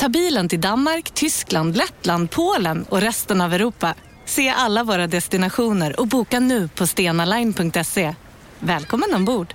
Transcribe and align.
Ta 0.00 0.08
bilen 0.08 0.48
till 0.48 0.60
Danmark, 0.60 1.10
Tyskland, 1.14 1.76
Lettland, 1.76 2.30
Polen 2.30 2.84
och 2.88 3.00
resten 3.00 3.40
av 3.40 3.54
Europa. 3.54 3.94
Se 4.24 4.48
alla 4.48 4.84
våra 4.84 5.06
destinationer 5.06 6.00
och 6.00 6.06
boka 6.06 6.40
nu 6.40 6.68
på 6.68 6.86
stenaline.se. 6.86 8.14
Välkommen 8.58 9.14
ombord! 9.14 9.54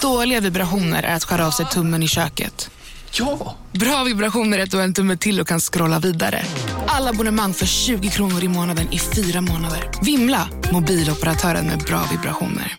Dåliga 0.00 0.40
vibrationer 0.40 1.02
är 1.02 1.16
att 1.16 1.24
skära 1.24 1.46
av 1.46 1.50
sig 1.50 1.66
tummen 1.66 2.02
i 2.02 2.08
köket. 2.08 2.70
Ja! 3.12 3.56
Bra 3.72 4.04
vibrationer 4.04 4.58
är 4.58 4.62
att 4.62 4.70
du 4.70 4.76
har 4.76 4.84
en 4.84 4.94
tumme 4.94 5.16
till 5.16 5.40
och 5.40 5.48
kan 5.48 5.60
scrolla 5.60 5.98
vidare. 5.98 6.42
Alla 6.86 7.10
abonnemang 7.10 7.54
för 7.54 7.66
20 7.66 8.08
kronor 8.08 8.44
i 8.44 8.48
månaden 8.48 8.92
i 8.92 8.98
fyra 8.98 9.40
månader. 9.40 9.90
Vimla! 10.02 10.48
Mobiloperatören 10.72 11.66
med 11.66 11.78
bra 11.78 12.02
vibrationer. 12.10 12.76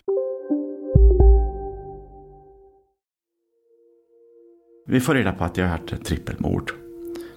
Vi 4.88 5.00
får 5.00 5.14
reda 5.14 5.32
på 5.32 5.44
att 5.44 5.54
det 5.54 5.62
har 5.62 5.68
varit 5.68 5.92
ett 5.92 6.04
trippelmord. 6.04 6.72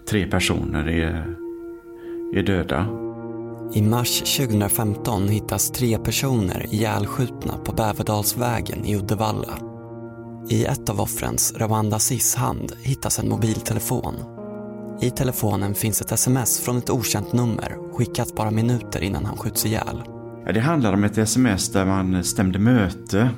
Tre 0.09 0.27
personer 0.27 0.88
är, 0.88 1.35
är 2.35 2.43
döda. 2.43 2.87
I 3.74 3.82
mars 3.82 4.37
2015 4.37 5.27
hittas 5.27 5.71
tre 5.71 5.98
personer 5.98 6.65
ihjälskjutna 6.71 7.57
på 7.65 7.71
Bäverdalsvägen 7.74 8.85
i 8.85 8.96
Uddevalla. 8.96 9.57
I 10.49 10.65
ett 10.65 10.90
av 10.90 11.01
offrens, 11.01 11.54
Rawanda 11.57 11.99
Sis 11.99 12.35
hand, 12.35 12.71
hittas 12.82 13.20
en 13.20 13.29
mobiltelefon. 13.29 14.15
I 15.02 15.09
telefonen 15.09 15.76
finns 15.76 16.02
ett 16.02 16.12
sms 16.12 16.59
från 16.59 16.77
ett 16.77 16.90
okänt 16.90 17.34
nummer 17.34 17.93
skickat 17.93 18.35
bara 18.35 18.52
minuter 18.52 19.04
innan 19.04 19.26
han 19.26 19.37
skjuts 19.37 19.65
ihjäl. 19.65 20.04
Ja, 20.46 20.52
det 20.52 20.59
handlar 20.59 20.93
om 20.93 21.04
ett 21.04 21.18
sms 21.18 21.70
där 21.70 21.85
man 21.85 22.24
stämde 22.24 22.59
möte. 22.59 23.29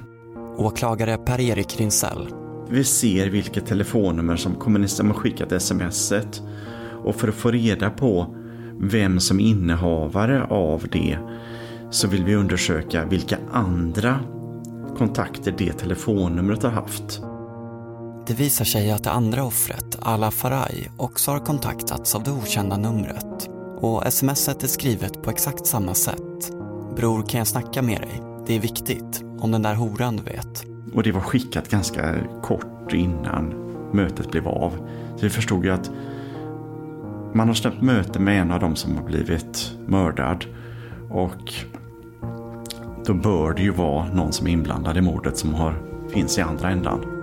Åklagare 0.58 1.18
Per-Erik 1.18 1.80
Rinsell. 1.80 2.28
Vi 2.72 2.84
ser 2.84 3.30
vilket 3.30 3.66
telefonnummer 3.66 4.36
som 4.36 4.56
kommunisten 4.56 5.08
har 5.08 5.14
skickat 5.14 5.62
smset. 5.62 6.42
Och 7.04 7.16
för 7.16 7.28
att 7.28 7.36
få 7.36 7.52
reda 7.52 7.90
på 7.90 8.36
vem 8.80 9.20
som 9.20 9.40
är 9.40 9.44
innehavare 9.44 10.44
av 10.44 10.88
det 10.92 11.18
så 11.90 12.08
vill 12.08 12.24
vi 12.24 12.36
undersöka 12.36 13.06
vilka 13.06 13.38
andra 13.52 14.20
kontakter 14.98 15.56
det 15.58 15.74
telefonnumret 15.74 16.64
har 16.64 16.70
haft. 16.70 17.22
Det 18.28 18.34
visar 18.34 18.66
sig 18.66 18.92
att 18.92 19.04
det 19.04 19.12
andra 19.12 19.44
offret, 19.44 19.98
Ala 20.02 20.32
Faraj, 20.32 20.92
också 20.98 21.32
har 21.32 21.40
kontaktats 21.40 22.16
av 22.16 22.24
det 22.24 22.32
okända 22.32 22.78
numret. 22.78 23.50
Och 23.78 24.14
smset 24.14 24.64
är 24.64 24.68
skrivet 24.68 25.24
på 25.24 25.30
exakt 25.30 25.66
samma 25.66 25.94
sätt. 25.94 26.52
Bror, 26.96 27.24
kan 27.24 27.38
jag 27.38 27.48
snacka 27.48 27.82
med 27.82 28.02
dig? 28.02 28.22
Det 28.48 28.56
är 28.56 28.60
viktigt. 28.60 29.24
Om 29.40 29.52
den 29.52 29.62
där 29.62 29.76
horan 29.76 30.18
du 30.18 30.24
vet. 30.24 30.71
Och 30.94 31.04
det 31.04 31.12
var 31.12 31.22
skickat 31.22 31.70
ganska 31.70 32.16
kort 32.44 32.94
innan 32.94 33.54
mötet 33.92 34.32
blev 34.32 34.48
av. 34.48 34.72
Så 35.16 35.26
vi 35.26 35.30
förstod 35.30 35.66
ju 35.66 35.72
att 35.72 35.92
man 37.34 37.48
har 37.48 37.56
stämt 37.56 37.82
möte 37.82 38.20
med 38.20 38.42
en 38.42 38.52
av 38.52 38.60
dem 38.60 38.76
som 38.76 38.98
har 38.98 39.04
blivit 39.04 39.78
mördad. 39.88 40.46
Och 41.10 41.54
då 43.06 43.14
bör 43.14 43.54
det 43.54 43.62
ju 43.62 43.72
vara 43.72 44.14
någon 44.14 44.34
som 44.34 44.48
är 44.48 44.52
inblandad 44.52 44.98
i 44.98 45.02
mordet 45.02 45.38
som 45.38 45.54
har, 45.54 45.76
finns 46.10 46.38
i 46.38 46.42
andra 46.42 46.70
ändan. 46.70 47.21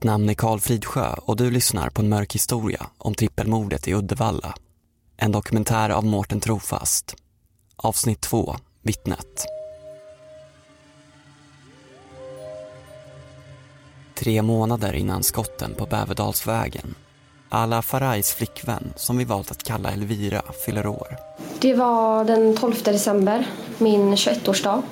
Mitt 0.00 0.04
namn 0.04 0.28
är 0.28 0.34
Karl 0.34 0.58
Fridsjö 0.58 1.14
och 1.24 1.36
du 1.36 1.50
lyssnar 1.50 1.90
på 1.90 2.02
en 2.02 2.08
mörk 2.08 2.34
historia 2.34 2.86
om 2.98 3.14
trippelmordet 3.14 3.88
i 3.88 3.94
Uddevalla. 3.94 4.54
En 5.16 5.32
dokumentär 5.32 5.90
av 5.90 6.04
Mårten 6.04 6.40
Trofast. 6.40 7.16
Avsnitt 7.76 8.20
2, 8.20 8.56
Vittnet. 8.82 9.46
Tre 14.14 14.42
månader 14.42 14.92
innan 14.92 15.22
skotten 15.22 15.74
på 15.74 15.86
Bäverdalsvägen. 15.86 16.94
Alla 17.48 17.82
Farajs 17.82 18.32
flickvän, 18.32 18.92
som 18.96 19.16
vi 19.16 19.24
valt 19.24 19.50
att 19.50 19.62
kalla 19.62 19.90
Elvira, 19.90 20.42
fyller 20.66 20.86
år. 20.86 21.16
Det 21.58 21.74
var 21.74 22.24
den 22.24 22.56
12 22.56 22.74
december, 22.84 23.46
min 23.78 24.14
21-årsdag. 24.14 24.82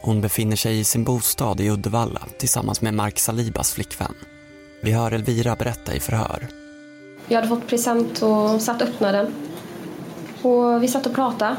Hon 0.00 0.20
befinner 0.20 0.56
sig 0.56 0.78
i 0.78 0.84
sin 0.84 1.04
bostad 1.04 1.60
i 1.60 1.70
Uddevalla 1.70 2.20
tillsammans 2.38 2.80
med 2.82 2.94
Mark 2.94 3.18
Salibas 3.18 3.72
flickvän. 3.72 4.14
Vi 4.82 4.92
hör 4.92 5.12
Elvira 5.12 5.56
berätta 5.56 5.94
i 5.94 6.00
förhör. 6.00 6.46
Jag 7.28 7.36
hade 7.36 7.48
fått 7.48 7.66
present 7.66 8.22
och 8.22 8.62
satt 8.62 8.82
och 8.82 8.88
öppnade 8.88 9.18
den. 9.18 9.32
Och 10.42 10.82
vi 10.82 10.88
satt 10.88 11.06
och 11.06 11.14
pratade. 11.14 11.56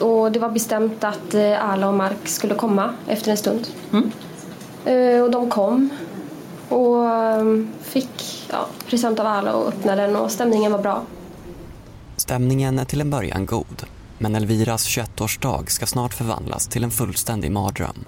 Och 0.00 0.32
det 0.32 0.38
var 0.38 0.50
bestämt 0.50 1.04
att 1.04 1.34
eh, 1.34 1.70
Ala 1.70 1.88
och 1.88 1.94
Mark 1.94 2.28
skulle 2.28 2.54
komma 2.54 2.94
efter 3.06 3.30
en 3.30 3.36
stund. 3.36 3.66
Eh, 4.84 5.20
Och 5.22 5.30
de 5.30 5.50
kom 5.50 5.90
och 6.68 7.08
eh, 7.08 7.44
fick 7.82 8.44
ja, 8.50 8.66
present 8.88 9.20
av 9.20 9.26
Ala 9.26 9.52
och 9.52 9.68
öppnade 9.68 10.02
den 10.02 10.16
och 10.16 10.30
stämningen 10.30 10.72
var 10.72 10.78
bra. 10.78 11.02
Stämningen 12.16 12.78
är 12.78 12.84
till 12.84 13.00
en 13.00 13.10
början 13.10 13.46
god, 13.46 13.82
men 14.24 14.34
Elviras 14.34 14.86
21-årsdag 14.86 15.70
ska 15.70 15.86
snart 15.86 16.14
förvandlas 16.14 16.68
till 16.68 16.84
en 16.84 16.90
fullständig 16.90 17.50
mardröm. 17.52 18.04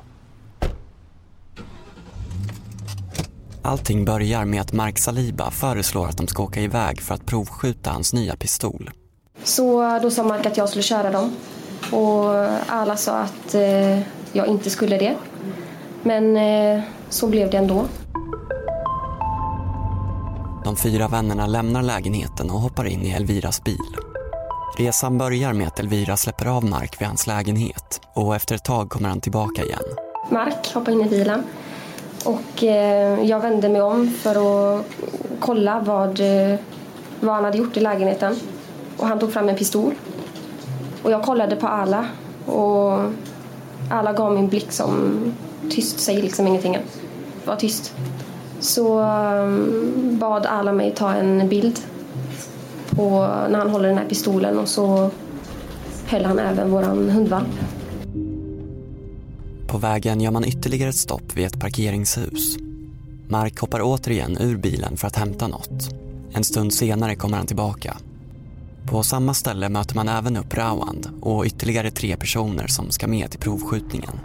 Allting 3.63 4.05
börjar 4.05 4.45
med 4.45 4.61
att 4.61 4.73
Mark 4.73 4.99
Saliba 4.99 5.51
föreslår 5.51 6.09
att 6.09 6.17
de 6.17 6.27
ska 6.27 6.43
åka 6.43 6.61
iväg 6.61 7.01
för 7.01 7.15
att 7.15 7.27
provskjuta 7.27 7.91
hans 7.91 8.15
nya 8.15 8.37
pistol. 8.37 8.91
Så 9.45 9.99
då 10.03 10.11
sa 10.11 10.25
Mark 10.25 10.47
att 10.47 10.57
jag 10.57 10.69
skulle 10.69 10.83
köra 10.83 11.11
dem. 11.11 11.37
Och 11.93 12.35
alla 12.67 12.97
sa 12.97 13.19
att 13.19 13.55
eh, 13.55 13.99
jag 14.33 14.47
inte 14.47 14.71
skulle 14.71 14.99
det. 14.99 15.17
Men 16.03 16.37
eh, 16.37 16.83
så 17.09 17.29
blev 17.29 17.51
det 17.51 17.57
ändå. 17.57 17.87
De 20.65 20.77
fyra 20.77 21.09
vännerna 21.09 21.47
lämnar 21.47 21.83
lägenheten 21.83 22.51
och 22.51 22.61
hoppar 22.61 22.85
in 22.85 23.03
i 23.03 23.11
Elviras 23.11 23.65
bil. 23.65 23.97
Resan 24.79 25.19
börjar 25.19 25.53
med 25.53 25.67
att 25.67 25.81
Elvira 25.81 26.17
släpper 26.17 26.47
av 26.47 26.65
Mark 26.65 27.01
vid 27.01 27.09
hans 27.09 27.27
lägenhet 27.27 28.01
och 28.13 28.37
efter 28.37 28.55
ett 28.55 28.65
tag 28.65 28.91
kommer 28.91 29.09
han 29.09 29.21
tillbaka 29.21 29.65
igen. 29.65 29.83
Mark 30.31 30.75
hoppar 30.75 30.93
in 30.93 31.01
i 31.01 31.09
bilen. 31.09 31.43
Och 32.25 32.65
eh, 32.65 33.23
jag 33.23 33.41
vände 33.41 33.69
mig 33.69 33.83
om 33.83 34.11
för 34.11 34.31
att 34.79 34.87
kolla 35.41 35.81
vad, 35.81 36.21
eh, 36.21 36.59
vad 37.21 37.35
han 37.35 37.45
hade 37.45 37.59
gjort 37.59 37.77
i 37.77 37.81
lägenheten. 37.81 38.37
Och 38.97 39.07
han 39.07 39.19
tog 39.19 39.33
fram 39.33 39.49
en 39.49 39.57
pistol. 39.57 39.95
Och 41.03 41.11
jag 41.11 41.23
kollade 41.23 41.57
på 41.57 41.67
alla. 41.67 42.07
Och 42.47 43.01
alla 43.91 44.13
gav 44.13 44.33
mig 44.33 44.43
en 44.43 44.49
blick 44.49 44.73
som 44.73 45.23
tyst, 45.71 46.01
säger 46.01 46.23
liksom 46.23 46.47
ingenting. 46.47 46.79
Var 47.45 47.57
tyst. 47.57 47.95
Så 48.61 49.01
eh, 49.01 49.51
bad 50.11 50.47
alla 50.47 50.73
mig 50.73 50.95
ta 50.95 51.13
en 51.13 51.49
bild 51.49 51.81
och 52.97 53.51
när 53.51 53.59
han 53.59 53.71
håller 53.71 53.89
den 53.89 53.99
här 53.99 54.09
pistolen 54.09 54.59
och 54.59 54.69
så 54.69 55.11
höll 56.07 56.25
han 56.25 56.39
även 56.39 56.71
våran 56.71 57.11
hundvalp. 57.11 57.49
På 59.67 59.79
vägen 59.79 60.21
gör 60.21 60.31
man 60.31 60.45
ytterligare 60.45 60.89
ett 60.89 60.97
stopp 60.97 61.37
vid 61.37 61.47
ett 61.47 61.61
parkeringshus. 61.61 62.57
Mark 63.29 63.61
hoppar 63.61 63.81
återigen 63.83 64.39
ur 64.41 64.57
bilen 64.57 64.97
för 64.97 65.07
att 65.07 65.17
hämta 65.17 65.49
något. 65.49 65.91
En 66.33 66.45
stund 66.45 66.75
senare 66.75 67.15
kommer 67.15 67.37
han 67.37 67.47
tillbaka. 67.47 67.97
På 68.87 69.03
samma 69.03 69.35
ställe 69.35 69.69
möter 69.69 69.95
man 69.95 70.09
även 70.09 70.37
upp 70.37 70.55
Rawand 70.55 71.09
och 71.21 71.45
ytterligare 71.47 71.91
tre 71.91 72.17
personer 72.17 72.67
som 72.67 72.91
ska 72.91 73.07
med 73.07 73.31
till 73.31 73.41
provskjutningen. 73.41 74.21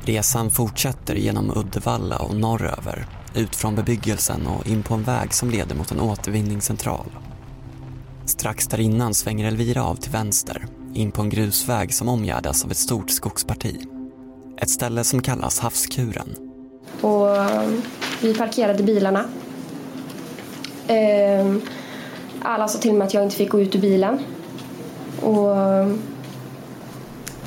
Resan 0.00 0.50
fortsätter 0.50 1.14
genom 1.14 1.52
Uddevalla 1.56 2.18
och 2.18 2.36
norröver, 2.36 3.06
ut 3.36 3.56
från 3.56 3.74
bebyggelsen 3.74 4.46
och 4.46 4.66
in 4.66 4.82
på 4.82 4.94
en 4.94 5.02
väg 5.02 5.34
som 5.34 5.50
leder 5.50 5.74
mot 5.74 5.90
en 5.90 6.00
återvinningscentral. 6.00 7.06
Strax 8.26 8.66
där 8.66 8.80
innan 8.80 9.14
svänger 9.14 9.46
Elvira 9.48 9.82
av 9.82 9.94
till 9.94 10.12
vänster, 10.12 10.66
in 10.94 11.12
på 11.12 11.22
en 11.22 11.30
grusväg 11.30 11.94
som 11.94 12.08
omgärdas 12.08 12.64
av 12.64 12.70
ett 12.70 12.76
stort 12.76 13.10
skogsparti. 13.10 13.86
Ett 14.56 14.70
ställe 14.70 15.04
som 15.04 15.22
kallas 15.22 15.58
Havskuren. 15.58 16.36
Och 17.00 17.36
eh, 17.36 17.70
vi 18.20 18.34
parkerade 18.34 18.82
bilarna. 18.82 19.24
Ehm, 20.86 21.60
alla 22.42 22.68
sa 22.68 22.78
till 22.78 22.94
mig 22.94 23.06
att 23.06 23.14
jag 23.14 23.22
inte 23.22 23.36
fick 23.36 23.50
gå 23.50 23.60
ut 23.60 23.74
ur 23.74 23.80
bilen. 23.80 24.18
Och 25.22 25.56
eh, 25.56 25.94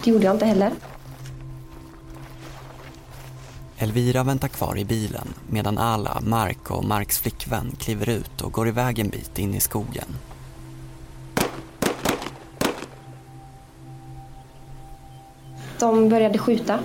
det 0.03 0.11
gjorde 0.11 0.25
jag 0.25 0.35
inte 0.35 0.45
heller. 0.45 0.71
Elvira 3.77 4.23
väntar 4.23 4.47
kvar 4.47 4.77
i 4.77 4.85
bilen 4.85 5.27
medan 5.49 5.77
Ala, 5.77 6.21
Mark 6.21 6.71
och 6.71 6.85
Marks 6.85 7.19
flickvän 7.19 7.71
kliver 7.79 8.09
ut 8.09 8.41
och 8.41 8.51
går 8.51 8.67
iväg 8.67 8.99
en 8.99 9.09
bit 9.09 9.39
in 9.39 9.55
i 9.55 9.59
skogen. 9.59 10.05
De 15.79 16.09
började 16.09 16.37
skjuta. 16.37 16.79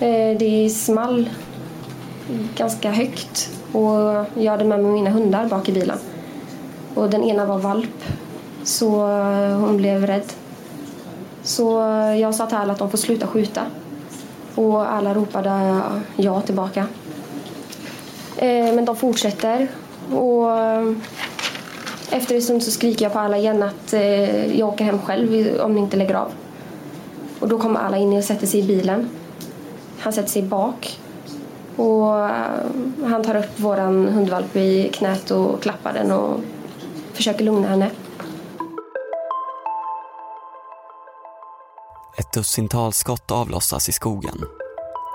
Eh, 0.00 0.38
det 0.38 0.70
small 0.70 1.30
ganska 2.56 2.90
högt 2.90 3.50
och 3.72 4.26
jag 4.34 4.50
hade 4.50 4.64
med 4.64 4.82
mig 4.82 4.92
mina 4.92 5.10
hundar 5.10 5.48
bak 5.48 5.68
i 5.68 5.72
bilen. 5.72 5.98
Och 6.94 7.10
den 7.10 7.24
ena 7.24 7.46
var 7.46 7.58
valp, 7.58 8.04
så 8.64 9.06
hon 9.52 9.76
blev 9.76 10.06
rädd. 10.06 10.32
Så 11.42 11.80
jag 12.20 12.34
sa 12.34 12.46
till 12.46 12.56
alla 12.56 12.72
att 12.72 12.78
de 12.78 12.90
får 12.90 12.98
sluta 12.98 13.26
skjuta. 13.26 13.66
Och 14.58 14.92
alla 14.92 15.14
ropade 15.14 15.80
ja 16.16 16.40
tillbaka. 16.40 16.86
Eh, 18.36 18.74
men 18.74 18.84
de 18.84 18.96
fortsätter. 18.96 19.68
Och 20.12 20.58
eh, 20.58 20.92
efter 22.10 22.34
en 22.34 22.42
stund 22.42 22.62
så 22.62 22.70
skriker 22.70 23.04
jag 23.04 23.12
på 23.12 23.18
alla 23.18 23.38
igen 23.38 23.62
att 23.62 23.92
eh, 23.92 24.58
jag 24.58 24.68
åker 24.68 24.84
hem 24.84 24.98
själv 24.98 25.60
om 25.60 25.74
ni 25.74 25.80
inte 25.80 25.96
lägger 25.96 26.14
av. 26.14 26.32
Och 27.40 27.48
då 27.48 27.58
kommer 27.58 27.80
alla 27.80 27.96
in 27.96 28.12
och 28.12 28.24
sätter 28.24 28.46
sig 28.46 28.60
i 28.60 28.62
bilen. 28.62 29.08
Han 29.98 30.12
sätter 30.12 30.28
sig 30.28 30.42
bak. 30.42 30.98
Och 31.76 32.06
han 33.06 33.24
tar 33.24 33.36
upp 33.36 33.60
våran 33.60 34.08
hundvalp 34.08 34.56
i 34.56 34.90
knät 34.92 35.30
och 35.30 35.62
klappar 35.62 35.92
den 35.92 36.12
och 36.12 36.40
försöker 37.12 37.44
lugna 37.44 37.68
henne. 37.68 37.90
Ett 42.18 42.32
dussintal 42.32 42.92
skott 42.92 43.30
avlossas 43.30 43.88
i 43.88 43.92
skogen. 43.92 44.44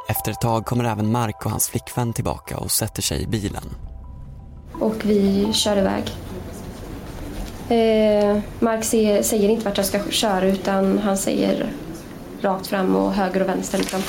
Efter 0.09 0.31
ett 0.31 0.41
tag 0.41 0.65
kommer 0.65 0.83
även 0.83 1.11
Mark 1.11 1.45
och 1.45 1.51
hans 1.51 1.69
flickvän 1.69 2.13
tillbaka 2.13 2.57
och 2.57 2.71
sätter 2.71 3.01
sig 3.01 3.23
i 3.23 3.27
bilen. 3.27 3.63
Och 4.79 4.95
vi 5.05 5.53
kör 5.53 5.77
iväg. 5.77 6.03
Eh, 7.69 8.39
Mark 8.59 8.83
se, 8.83 9.23
säger 9.23 9.50
inte 9.50 9.65
vart 9.65 9.77
jag 9.77 9.85
ska 9.85 10.00
köra 10.09 10.45
utan 10.45 11.00
han 11.00 11.17
säger 11.17 11.71
rakt 12.41 12.67
fram 12.67 12.95
och 12.95 13.13
höger 13.13 13.41
och 13.41 13.50
vänster. 13.50 13.77
Liksom. 13.77 14.01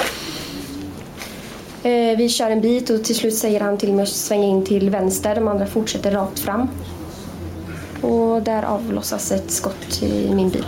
Eh, 1.82 2.16
vi 2.16 2.28
kör 2.28 2.50
en 2.50 2.60
bit 2.60 2.90
och 2.90 3.04
till 3.04 3.16
slut 3.16 3.34
säger 3.34 3.60
han 3.60 3.78
till 3.78 3.92
mig 3.92 4.02
att 4.02 4.08
svänga 4.08 4.46
in 4.46 4.64
till 4.64 4.90
vänster. 4.90 5.34
De 5.34 5.48
andra 5.48 5.66
fortsätter 5.66 6.10
rakt 6.10 6.38
fram. 6.38 6.68
Och 8.02 8.42
där 8.42 8.62
avlossas 8.62 9.32
ett 9.32 9.50
skott 9.50 10.02
i 10.02 10.34
min 10.34 10.50
bil. 10.50 10.64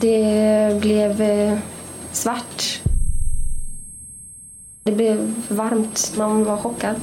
Det 0.00 0.80
blev 0.80 1.20
eh, 1.20 1.58
svart. 2.12 2.82
Det 4.84 4.92
blev 4.92 5.34
varmt. 5.48 6.14
Man 6.18 6.44
var 6.44 6.56
chockad. 6.56 6.96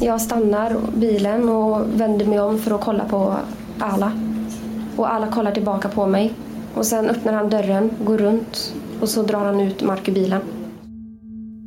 Jag 0.00 0.20
stannar 0.20 0.76
bilen 0.96 1.48
och 1.48 2.00
vänder 2.00 2.26
mig 2.26 2.40
om 2.40 2.58
för 2.58 2.74
att 2.74 2.80
kolla 2.80 3.04
på 3.04 3.36
alla. 3.78 4.12
Och 4.96 5.12
alla 5.12 5.30
kollar 5.30 5.52
tillbaka 5.52 5.88
på 5.88 6.06
mig. 6.06 6.34
Och 6.74 6.86
sen 6.86 7.10
öppnar 7.10 7.32
han 7.32 7.50
dörren, 7.50 7.90
går 8.04 8.18
runt 8.18 8.74
och 9.00 9.08
så 9.08 9.22
drar 9.22 9.44
han 9.44 9.60
ut 9.60 9.82
Mark 9.82 10.08
ur 10.08 10.12
bilen. 10.12 10.40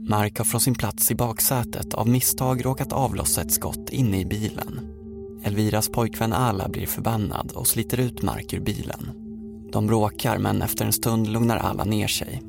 Mark 0.10 0.38
har 0.38 0.46
från 0.46 0.62
sin 0.62 0.76
plats 0.76 1.12
i 1.12 1.16
baksätet 1.16 1.94
av 1.94 2.10
misstag 2.10 2.66
råkat 2.66 2.94
avlossa 2.94 3.42
ett 3.42 3.52
skott 3.52 3.90
inne 3.90 4.20
i 4.20 4.26
bilen. 4.26 4.95
Elviras 5.46 5.90
pojkvän 5.90 6.34
Ala 6.34 6.68
blir 6.68 6.86
förbannad 6.86 7.52
och 7.56 7.68
sliter 7.68 8.00
ut 8.00 8.22
Mark 8.22 8.54
ur 8.54 8.60
bilen. 8.60 9.12
De 9.72 9.88
bråkar 9.88 10.38
men 10.38 10.62
efter 10.62 10.86
en 10.86 10.94
stund 10.94 11.28
lugnar 11.28 11.58
Ala 11.58 11.84
ner 11.84 12.08
sig. 12.08 12.42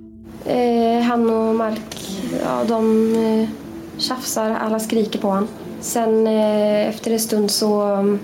Eh, 0.44 1.02
han 1.02 1.30
och 1.30 1.54
Mark, 1.54 2.10
ja 2.42 2.64
de 2.68 3.14
eh, 3.14 3.48
tjafsar, 3.98 4.50
alla 4.50 4.80
skriker 4.80 5.18
på 5.18 5.28
honom. 5.28 5.48
Sen 5.80 6.26
eh, 6.26 6.88
efter 6.88 7.10
en 7.10 7.18
stund 7.18 7.50
så 7.50 7.92
eh, 7.92 8.14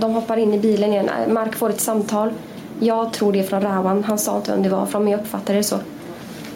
de 0.00 0.12
hoppar 0.12 0.36
in 0.36 0.54
i 0.54 0.58
bilen 0.58 0.92
igen. 0.92 1.10
Mark 1.32 1.54
får 1.54 1.70
ett 1.70 1.80
samtal. 1.80 2.30
Jag 2.80 3.12
tror 3.12 3.32
det 3.32 3.38
är 3.38 3.44
från 3.44 3.62
Rawan. 3.62 4.04
Han 4.04 4.18
sa 4.18 4.36
inte 4.36 4.50
vem 4.50 4.62
det 4.62 4.68
var 4.68 4.86
från 4.86 5.02
men 5.02 5.12
jag 5.12 5.20
uppfattade 5.20 5.58
det 5.58 5.64
så. 5.64 5.78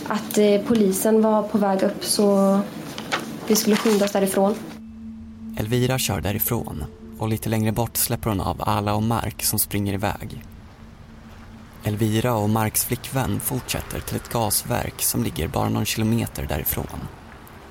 Att 0.09 0.39
eh, 0.39 0.61
polisen 0.67 1.23
var 1.23 1.43
på 1.43 1.59
väg 1.59 1.83
upp 1.83 2.05
så 2.05 2.61
vi 3.47 3.57
skulle 3.57 3.77
skynda 3.77 4.05
oss 4.05 4.13
därifrån. 4.13 4.55
Elvira 5.57 5.99
kör 5.99 6.21
därifrån 6.21 6.85
och 7.21 7.29
lite 7.29 7.49
längre 7.49 7.73
bort 7.73 7.97
släpper 7.97 8.31
hon 8.31 8.41
av 8.41 8.63
Ala 8.69 8.95
och 8.95 9.03
Mark 9.03 9.43
som 9.43 9.59
springer 9.59 9.95
iväg. 9.95 10.45
Elvira 11.85 12.35
och 12.35 12.51
Marks 12.51 12.85
flickvän 12.85 13.41
fortsätter 13.41 14.01
till 14.01 14.17
ett 14.17 14.29
gasverk 14.29 15.03
som 15.03 15.25
ligger 15.25 15.49
bara 15.49 15.69
någon 15.69 15.85
kilometer 15.85 16.47
därifrån. 16.49 17.09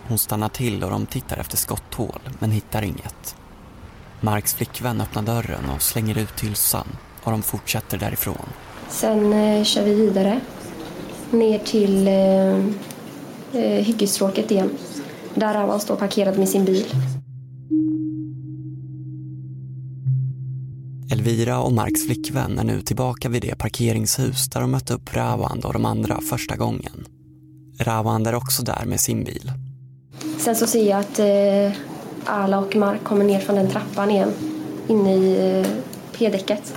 Hon 0.07 0.17
stannar 0.17 0.49
till 0.49 0.83
och 0.83 0.91
de 0.91 1.05
tittar 1.05 1.37
efter 1.37 1.57
skotthål 1.57 2.19
men 2.39 2.51
hittar 2.51 2.81
inget. 2.81 3.35
Marks 4.21 4.53
flickvän 4.53 5.01
öppnar 5.01 5.23
dörren 5.23 5.69
och 5.75 5.81
slänger 5.81 6.17
ut 6.17 6.43
hylsan 6.43 6.87
och 7.23 7.31
de 7.31 7.41
fortsätter 7.41 7.97
därifrån. 7.97 8.49
Sen 8.89 9.33
eh, 9.33 9.63
kör 9.63 9.83
vi 9.83 9.93
vidare 9.93 10.39
ner 11.31 11.59
till 11.59 12.07
eh, 12.07 12.55
eh 13.61 13.85
hyggesstråket 13.85 14.51
igen. 14.51 14.69
Där 15.35 15.53
Rawan 15.53 15.79
står 15.79 15.95
parkerad 15.95 16.37
med 16.37 16.49
sin 16.49 16.65
bil. 16.65 16.85
Elvira 21.19 21.59
och 21.59 21.71
Marks 21.71 22.05
flickvän 22.05 22.59
är 22.59 22.63
nu 22.63 22.81
tillbaka 22.81 23.29
vid 23.29 23.41
det 23.41 23.57
parkeringshus 23.57 24.49
där 24.49 24.61
de 24.61 24.71
mötte 24.71 24.93
upp 24.93 25.15
Rawand 25.15 25.65
och 25.65 25.73
de 25.73 25.85
andra 25.85 26.21
första 26.21 26.55
gången. 26.55 27.07
Rawand 27.79 28.27
är 28.27 28.35
också 28.35 28.63
där 28.63 28.85
med 28.85 28.99
sin 28.99 29.23
bil. 29.23 29.51
Sen 30.37 30.55
så 30.55 30.67
ser 30.67 30.89
jag 30.89 30.99
att 30.99 31.19
eh, 31.19 31.77
Ala 32.25 32.59
och 32.59 32.75
Mark 32.75 33.03
kommer 33.03 33.25
ner 33.25 33.39
från 33.39 33.55
den 33.55 33.67
trappan 33.67 34.11
igen. 34.11 34.31
Inne 34.87 35.15
i 35.15 35.59
eh, 35.59 35.67
P-däcket. 36.17 36.73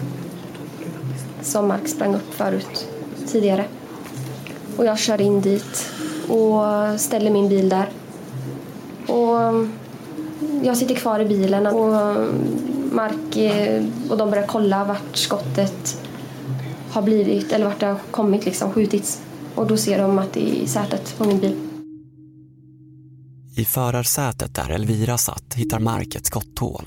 Som 1.43 1.69
Mark 1.69 1.89
sprang 1.89 2.15
upp 2.15 2.35
förut, 2.35 2.89
tidigare. 3.27 3.65
Och 4.77 4.85
jag 4.85 4.99
kör 4.99 5.21
in 5.21 5.41
dit 5.41 5.91
och 6.29 6.63
ställer 7.01 7.31
min 7.31 7.49
bil 7.49 7.69
där. 7.69 7.89
Och 9.07 9.41
mm, 9.41 9.73
jag 10.63 10.77
sitter 10.77 10.95
kvar 10.95 11.21
i 11.21 11.25
bilen 11.25 11.67
och 11.67 11.97
mm, 11.97 12.82
Mark 12.93 13.37
eh, 13.37 13.85
och 14.11 14.17
de 14.17 14.31
börjar 14.31 14.47
kolla 14.47 14.85
vart 14.85 15.17
skottet 15.17 16.03
har 16.91 17.03
blivit 17.03 17.53
eller 17.53 17.65
vart 17.67 17.81
det 17.81 17.87
har 17.87 17.99
kommit 18.11 18.45
liksom, 18.45 18.73
skjutits. 18.73 19.23
Och 19.55 19.67
då 19.67 19.77
ser 19.77 19.99
de 19.99 20.19
att 20.19 20.33
det 20.33 20.41
är 20.41 20.63
i 20.63 20.67
sätet 20.67 21.19
på 21.19 21.25
min 21.25 21.39
bil. 21.41 21.57
I 23.57 23.65
förarsätet 23.65 24.55
där 24.55 24.71
Elvira 24.71 25.19
satt 25.19 25.55
hittar 25.55 25.79
Mark 25.79 26.15
ett 26.15 26.27
skotthål 26.27 26.85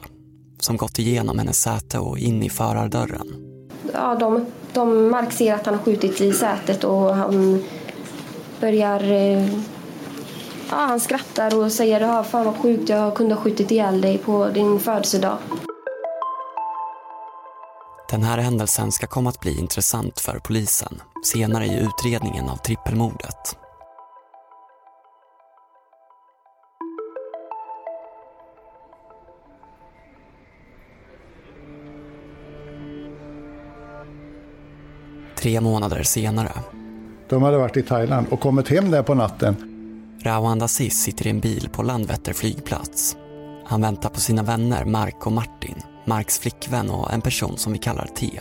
som 0.59 0.77
gått 0.77 0.99
igenom 0.99 1.39
hennes 1.39 1.61
säte 1.61 1.99
och 1.99 2.17
in 2.17 2.43
i 2.43 2.49
förardörren. 2.49 3.27
Ja, 3.93 4.15
de, 4.15 4.45
de 4.73 5.09
Mark 5.11 5.31
ser 5.31 5.53
att 5.53 5.65
han 5.65 5.75
har 5.75 5.81
skjutit 5.81 6.21
i 6.21 6.33
sätet 6.33 6.83
och 6.83 7.15
han 7.15 7.63
börjar... 8.61 9.11
eh, 9.11 9.49
Ja, 10.69 10.75
han 10.75 10.99
skrattar 10.99 11.57
och 11.57 11.71
säger 11.71 12.01
ja, 12.01 12.23
fan 12.23 12.45
vad 12.45 12.55
sjukt, 12.55 12.89
jag 12.89 13.15
kunde 13.15 13.35
ha 13.35 13.41
skjutit 13.41 13.71
ihjäl 13.71 14.01
dig 14.01 14.17
på 14.17 14.49
din 14.49 14.79
födelsedag. 14.79 15.37
Den 18.09 18.23
här 18.23 18.37
händelsen 18.37 18.91
ska 18.91 19.07
komma 19.07 19.29
att 19.29 19.39
bli 19.39 19.59
intressant 19.59 20.19
för 20.19 20.39
polisen 20.39 21.01
senare 21.25 21.65
i 21.65 21.79
utredningen 21.79 22.49
av 22.49 22.57
trippelmordet. 22.57 23.57
Tre 35.37 35.61
månader 35.61 36.03
senare. 36.03 36.51
De 37.29 37.43
hade 37.43 37.57
varit 37.57 37.77
i 37.77 37.83
Thailand 37.83 38.27
och 38.29 38.39
kommit 38.39 38.69
hem 38.69 38.91
där 38.91 39.03
på 39.03 39.13
natten. 39.13 39.55
Rawand 40.23 40.63
Aziz 40.63 41.03
sitter 41.03 41.27
i 41.27 41.29
en 41.29 41.39
bil 41.39 41.69
på 41.73 41.83
Landvetter 41.83 42.33
flygplats. 42.33 43.17
Han 43.65 43.81
väntar 43.81 44.09
på 44.09 44.19
sina 44.19 44.43
vänner 44.43 44.85
Mark 44.85 45.25
och 45.25 45.31
Martin, 45.31 45.81
Marks 46.05 46.39
flickvän 46.39 46.89
och 46.89 47.13
en 47.13 47.21
person 47.21 47.57
som 47.57 47.73
vi 47.73 47.79
kallar 47.79 48.05
T. 48.15 48.39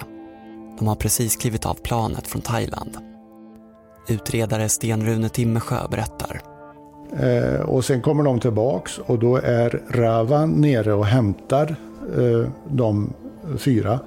De 0.78 0.88
har 0.88 0.94
precis 0.94 1.36
klivit 1.36 1.66
av 1.66 1.74
planet 1.74 2.26
från 2.26 2.42
Thailand. 2.42 2.96
Utredare 4.08 4.68
Sten-Rune 4.68 5.28
Timmersjö 5.28 5.88
berättar. 5.90 6.40
Eh, 7.20 7.60
och 7.60 7.84
sen 7.84 8.02
kommer 8.02 8.24
de 8.24 8.40
tillbaks 8.40 8.98
och 8.98 9.18
då 9.18 9.36
är 9.36 9.82
Ravan 9.88 10.50
nere 10.50 10.92
och 10.92 11.06
hämtar 11.06 11.76
eh, 12.18 12.50
de 12.68 13.12
fyra. 13.58 14.00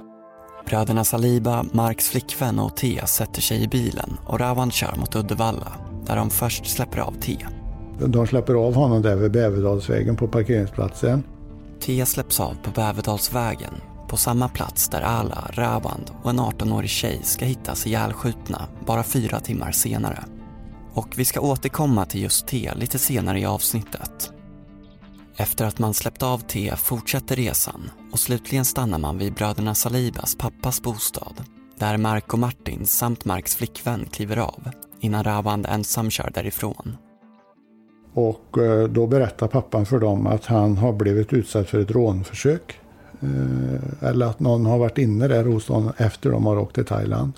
Bröderna 0.66 1.04
Saliba, 1.04 1.64
Marks 1.72 2.08
flickvän 2.08 2.58
och 2.58 2.76
T 2.76 3.00
sätter 3.06 3.40
sig 3.40 3.62
i 3.62 3.68
bilen 3.68 4.16
och 4.26 4.40
Rawan 4.40 4.70
kör 4.70 4.96
mot 4.96 5.16
Uddevalla 5.16 5.72
där 6.06 6.16
de 6.16 6.30
först 6.30 6.66
släpper 6.66 6.98
av 6.98 7.12
T. 7.20 7.36
De 8.06 8.26
släpper 8.26 8.54
av 8.54 8.74
honom 8.74 9.02
där 9.02 9.16
vid 9.16 9.32
Bäverdalsvägen 9.32 10.16
på 10.16 10.28
parkeringsplatsen. 10.28 11.22
Tia 11.80 12.06
släpps 12.06 12.40
av 12.40 12.54
på 12.54 12.70
Bävedalsvägen, 12.70 13.74
på 14.08 14.16
samma 14.16 14.48
plats 14.48 14.88
där 14.88 15.02
Ala, 15.02 15.50
Ravand 15.52 16.10
och 16.22 16.30
en 16.30 16.40
18-årig 16.40 16.90
tjej 16.90 17.20
ska 17.22 17.44
hittas 17.44 17.86
ihjälskjutna 17.86 18.68
bara 18.86 19.02
fyra 19.02 19.40
timmar 19.40 19.72
senare. 19.72 20.24
Och 20.94 21.14
vi 21.16 21.24
ska 21.24 21.40
återkomma 21.40 22.04
till 22.04 22.22
just 22.22 22.46
T 22.46 22.72
lite 22.76 22.98
senare 22.98 23.40
i 23.40 23.46
avsnittet. 23.46 24.32
Efter 25.36 25.64
att 25.64 25.78
man 25.78 25.94
släppt 25.94 26.22
av 26.22 26.38
T 26.38 26.72
fortsätter 26.76 27.36
resan 27.36 27.90
och 28.12 28.18
slutligen 28.18 28.64
stannar 28.64 28.98
man 28.98 29.18
vid 29.18 29.34
bröderna 29.34 29.74
Salibas 29.74 30.36
pappas 30.36 30.82
bostad 30.82 31.44
där 31.78 31.96
Mark 31.96 32.32
och 32.32 32.38
Martin 32.38 32.86
samt 32.86 33.24
Marks 33.24 33.56
flickvän 33.56 34.06
kliver 34.12 34.36
av 34.36 34.70
innan 35.00 35.24
Ravand 35.24 35.66
ensam 35.66 36.10
kör 36.10 36.30
därifrån. 36.34 36.96
Och 38.14 38.58
eh, 38.58 38.88
då 38.88 39.06
berättar 39.06 39.46
pappan 39.46 39.86
för 39.86 39.98
dem 39.98 40.26
att 40.26 40.44
han 40.44 40.76
har 40.76 40.92
blivit 40.92 41.32
utsatt 41.32 41.68
för 41.68 41.80
ett 41.80 41.90
rånförsök. 41.90 42.80
Eh, 43.20 44.08
eller 44.08 44.26
att 44.26 44.40
någon 44.40 44.66
har 44.66 44.78
varit 44.78 44.98
inne 44.98 45.28
där 45.28 45.44
hos 45.44 45.68
honom 45.68 45.92
efter 45.96 46.30
de 46.30 46.46
har 46.46 46.58
åkt 46.58 46.74
till 46.74 46.84
Thailand. 46.84 47.32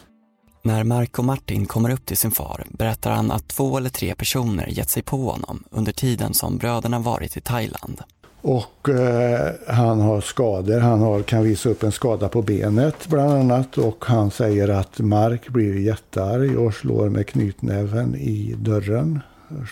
När 0.62 0.84
Mark 0.84 1.18
och 1.18 1.24
Martin 1.24 1.66
kommer 1.66 1.90
upp 1.90 2.06
till 2.06 2.16
sin 2.16 2.30
far 2.30 2.66
berättar 2.70 3.10
han 3.10 3.30
att 3.30 3.48
två 3.48 3.76
eller 3.76 3.90
tre 3.90 4.14
personer 4.14 4.66
gett 4.66 4.90
sig 4.90 5.02
på 5.02 5.16
honom 5.16 5.64
under 5.70 5.92
tiden 5.92 6.34
som 6.34 6.58
bröderna 6.58 6.98
varit 6.98 7.36
i 7.36 7.40
Thailand. 7.40 8.02
Och 8.42 8.88
eh, 8.88 9.52
han 9.68 10.00
har 10.00 10.20
skador. 10.20 10.80
Han 10.80 11.00
har, 11.00 11.22
kan 11.22 11.42
visa 11.42 11.68
upp 11.68 11.82
en 11.82 11.92
skada 11.92 12.28
på 12.28 12.42
benet 12.42 13.06
bland 13.08 13.32
annat. 13.32 13.78
Och 13.78 14.04
han 14.04 14.30
säger 14.30 14.68
att 14.68 14.98
Mark 14.98 15.48
blir 15.48 15.80
jättearg 15.80 16.58
och 16.58 16.74
slår 16.74 17.08
med 17.08 17.26
knytnäven 17.26 18.14
i 18.14 18.54
dörren. 18.58 19.20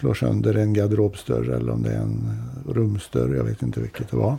Slår 0.00 0.14
sönder 0.14 0.54
en 0.54 0.74
garderobsdörr 0.74 1.50
eller 1.50 1.72
om 1.72 1.82
det 1.82 1.90
är 1.90 2.00
en 2.00 2.42
rumsdörr. 2.68 3.34
Jag 3.34 3.44
vet 3.44 3.62
inte 3.62 3.80
vilket 3.80 4.10
det 4.10 4.16
var. 4.16 4.38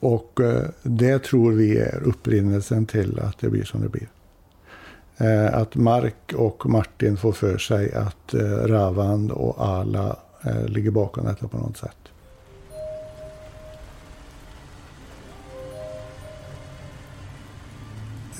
Och 0.00 0.40
eh, 0.40 0.64
det 0.82 1.18
tror 1.18 1.52
vi 1.52 1.78
är 1.78 2.02
upprinnelsen 2.04 2.86
till 2.86 3.18
att 3.18 3.38
det 3.38 3.50
blir 3.50 3.64
som 3.64 3.80
det 3.80 3.88
blir. 3.88 4.08
Eh, 5.16 5.54
att 5.54 5.74
Mark 5.74 6.32
och 6.36 6.66
Martin 6.66 7.16
får 7.16 7.32
för 7.32 7.58
sig 7.58 7.94
att 7.94 8.34
eh, 8.34 8.40
Ravand 8.66 9.30
och 9.30 9.54
Ala 9.58 10.16
ligger 10.66 10.90
bakom 10.90 11.26
detta 11.26 11.48
på 11.48 11.58
något 11.58 11.76
sätt. 11.76 11.96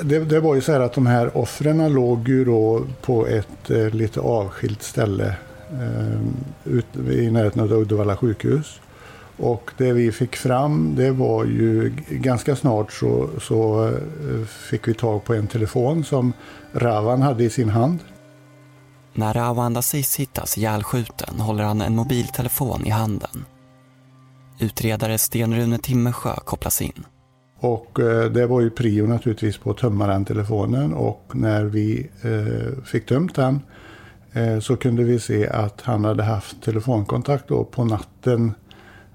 Det, 0.03 0.19
det, 0.19 0.41
var 0.41 0.55
ju 0.55 0.61
så 0.61 0.73
här 0.73 0.81
att 0.81 0.93
de 0.93 1.07
här 1.07 1.37
offren 1.37 1.93
låg 1.93 2.29
ju 2.29 2.45
då 2.45 2.87
på 3.03 3.27
ett 3.27 3.71
eh, 3.71 3.91
lite 3.91 4.21
avskilt 4.21 4.83
ställe 4.83 5.35
ut, 6.65 6.97
i 6.97 7.31
närheten 7.31 7.63
av 7.63 7.73
Uddevalla 7.73 8.17
sjukhus. 8.17 8.81
Och 9.41 9.71
det 9.77 9.93
vi 9.93 10.13
fick 10.13 10.37
fram 10.37 10.95
det 10.97 11.11
var 11.11 11.45
ju 11.45 11.93
ganska 12.09 12.57
snart 12.57 12.93
så, 12.93 13.29
så 13.41 13.89
eh, 13.89 14.47
fick 14.47 14.89
vi 14.89 14.95
tag 14.95 15.25
på 15.25 15.35
en 15.35 15.47
telefon 15.47 16.05
som 16.05 16.33
Ravan 16.73 17.23
hade 17.23 17.45
i 17.45 17.51
sin 17.51 17.69
hand. 17.69 17.99
När 19.13 19.35
Ravan 19.35 19.77
Aziz 19.77 20.17
hittas 20.17 20.59
ihjälskjuten 20.59 21.41
håller 21.41 21.65
han 21.65 21.81
en 21.81 21.97
mobiltelefon 21.97 22.87
i 22.87 22.91
handen. 22.91 23.45
Utredare 24.59 25.19
Sten-Rune 25.19 25.79
Timmersjö 25.79 26.35
kopplas 26.45 26.83
in. 26.83 27.05
Och 27.61 28.01
eh, 28.01 28.31
det 28.31 28.47
var 28.47 28.61
ju 28.61 28.71
prio 28.71 29.07
naturligtvis 29.07 29.59
på 29.59 29.71
att 29.71 29.79
tömma 29.79 30.07
den 30.07 30.25
telefonen 30.25 30.95
och 30.95 31.31
när 31.33 31.65
vi 31.65 32.11
eh, 32.23 32.85
fick 32.85 33.07
tömt 33.07 33.35
den 33.35 33.55
eh, 33.55 33.61
Eh, 34.33 34.61
så 34.61 34.77
kunde 34.77 35.05
vi 35.05 35.21
se 35.21 35.49
att 35.49 35.81
han 35.81 36.05
hade 36.05 36.23
haft 36.23 36.63
telefonkontakt 36.63 37.49
då 37.49 37.65
på 37.65 37.85
natten 37.85 38.55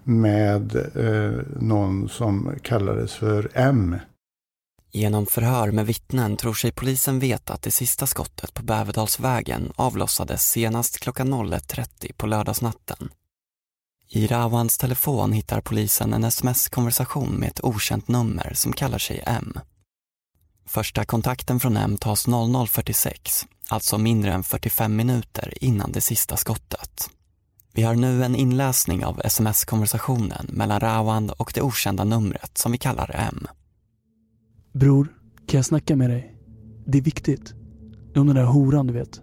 med 0.04 0.76
eh, 0.76 1.42
någon 1.60 2.10
som 2.10 2.56
kallades 2.62 3.14
för 3.14 3.52
M. 3.54 3.96
Genom 4.92 5.26
förhör 5.26 5.72
med 5.72 5.86
vittnen 5.86 6.38
tror 6.38 6.54
sig 6.54 6.72
polisen 6.72 7.20
veta 7.20 7.54
att 7.54 7.62
det 7.62 7.72
sista 7.72 8.08
skottet 8.08 8.54
på 8.54 8.64
Bäverdalsvägen 8.64 9.72
avlossades 9.76 10.50
senast 10.50 11.00
klockan 11.00 11.34
01.30 11.34 12.14
på 12.18 12.28
lördagsnatten. 12.28 13.10
I 14.10 14.28
Rawans 14.28 14.78
telefon 14.78 15.32
hittar 15.32 15.62
polisen 15.62 16.14
en 16.14 16.24
sms-konversation 16.24 17.30
med 17.30 17.50
ett 17.50 17.64
okänt 17.64 18.08
nummer 18.08 18.52
som 18.54 18.74
kallar 18.74 18.98
sig 18.98 19.24
M. 19.26 19.60
Första 20.66 21.06
kontakten 21.06 21.60
från 21.60 21.78
M 21.78 21.98
tas 21.98 22.28
00.46, 22.28 23.46
alltså 23.70 23.98
mindre 23.98 24.32
än 24.32 24.44
45 24.44 24.96
minuter 24.96 25.54
innan 25.64 25.92
det 25.92 26.02
sista 26.02 26.38
skottet. 26.38 27.10
Vi 27.74 27.84
har 27.84 27.96
nu 27.96 28.24
en 28.24 28.36
inläsning 28.36 29.06
av 29.06 29.22
sms-konversationen 29.24 30.46
mellan 30.50 30.80
Rawand 30.80 31.32
och 31.32 31.52
det 31.56 31.62
okända 31.62 32.04
numret 32.04 32.58
som 32.58 32.72
vi 32.72 32.78
kallar 32.78 33.12
M. 33.14 33.48
Bror, 34.74 35.08
kan 35.48 35.58
jag 35.58 35.66
snacka 35.66 35.96
med 35.96 36.10
dig? 36.10 36.38
Det 36.86 36.98
är 36.98 37.02
viktigt. 37.02 37.54
Om 38.16 38.28
den 38.28 38.36
där 38.36 38.44
horan 38.44 38.88
du 38.88 38.94
vet. 38.94 39.22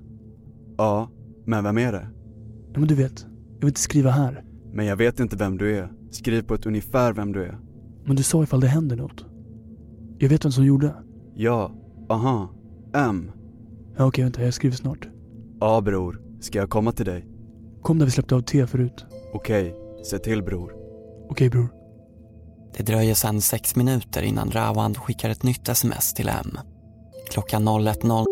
Ja, 0.79 1.11
men 1.47 1.65
vem 1.65 1.79
är 1.79 1.93
det? 1.93 2.09
Ja, 2.73 2.79
men 2.79 2.89
du 2.89 2.95
vet, 2.95 3.27
jag 3.53 3.61
vill 3.61 3.69
inte 3.69 3.81
skriva 3.81 4.11
här. 4.11 4.45
Men 4.73 4.87
jag 4.87 4.97
vet 4.97 5.21
inte 5.21 5.37
vem 5.37 5.59
du 5.59 5.77
är. 5.79 5.93
Skriv 6.11 6.43
på 6.43 6.55
ett 6.55 6.67
ungefär 6.67 7.13
vem 7.13 7.33
du 7.33 7.45
är. 7.45 7.59
Men 8.05 8.17
du 8.17 8.23
sa 8.23 8.43
ifall 8.43 8.61
det 8.61 8.67
händer 8.67 8.97
något. 8.97 9.25
Jag 10.19 10.29
vet 10.29 10.45
vem 10.45 10.53
som 10.53 10.65
gjorde. 10.65 10.95
Ja, 11.35 11.73
aha, 12.09 12.51
M. 12.95 13.31
Ja, 13.97 14.07
okej, 14.07 14.25
vänta, 14.25 14.43
jag 14.45 14.55
skriver 14.55 14.77
snart. 14.77 15.09
Ja 15.61 15.81
bror, 15.81 16.21
ska 16.41 16.59
jag 16.59 16.71
komma 16.71 16.93
till 16.93 17.07
dig? 17.07 17.27
Kom 17.83 17.99
där 17.99 18.07
vi 18.07 18.13
släppte 18.13 18.35
av 18.35 18.41
te 18.41 18.67
förut. 18.67 19.05
Okej, 19.33 19.75
se 20.05 20.19
till 20.19 20.43
bror. 20.43 20.73
Okej 21.31 21.51
bror. 21.51 21.69
Det 22.77 22.83
dröjer 22.83 23.15
sedan 23.15 23.41
sex 23.41 23.77
minuter 23.77 24.23
innan 24.23 24.51
Rawand 24.51 24.99
skickar 24.99 25.31
ett 25.31 25.43
nytt 25.43 25.69
sms 25.69 26.15
till 26.15 26.29
M. 26.29 26.59
Klockan 27.31 27.69
01.00 27.69 28.32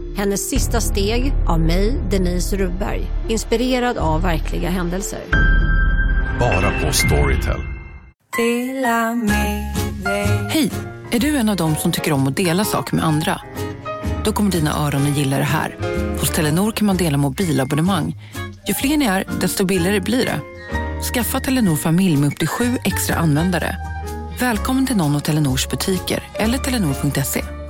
Hennes 0.15 0.49
sista 0.49 0.81
steg 0.81 1.33
av 1.47 1.59
mig, 1.59 2.01
Denise 2.09 2.57
Rubberg. 2.57 3.07
Inspirerad 3.29 3.97
av 3.97 4.21
verkliga 4.21 4.69
händelser. 4.69 5.19
Bara 6.39 6.81
på 6.81 6.93
Storytel. 6.93 7.61
Hej! 10.49 10.71
Är 11.11 11.19
du 11.19 11.37
en 11.37 11.49
av 11.49 11.55
dem 11.55 11.75
som 11.75 11.91
tycker 11.91 12.13
om 12.13 12.27
att 12.27 12.35
dela 12.35 12.65
saker 12.65 12.95
med 12.95 13.05
andra? 13.05 13.41
Då 14.25 14.31
kommer 14.31 14.51
dina 14.51 14.87
öron 14.87 15.11
att 15.11 15.17
gilla 15.17 15.37
det 15.37 15.43
här. 15.43 15.75
Hos 16.19 16.29
Telenor 16.29 16.71
kan 16.71 16.87
man 16.87 16.97
dela 16.97 17.17
mobilabonnemang. 17.17 18.15
Ju 18.67 18.73
fler 18.73 18.97
ni 18.97 19.05
är, 19.05 19.23
desto 19.41 19.65
billigare 19.65 19.99
blir 19.99 20.25
det. 20.25 20.39
Skaffa 21.13 21.39
Telenor 21.39 21.75
familj 21.75 22.17
med 22.17 22.27
upp 22.27 22.39
till 22.39 22.47
sju 22.47 22.77
extra 22.83 23.15
användare. 23.15 23.77
Välkommen 24.39 24.87
till 24.87 24.97
någon 24.97 25.15
av 25.15 25.19
Telenors 25.19 25.69
butiker 25.69 26.23
eller 26.33 26.57
telenor.se. 26.57 27.60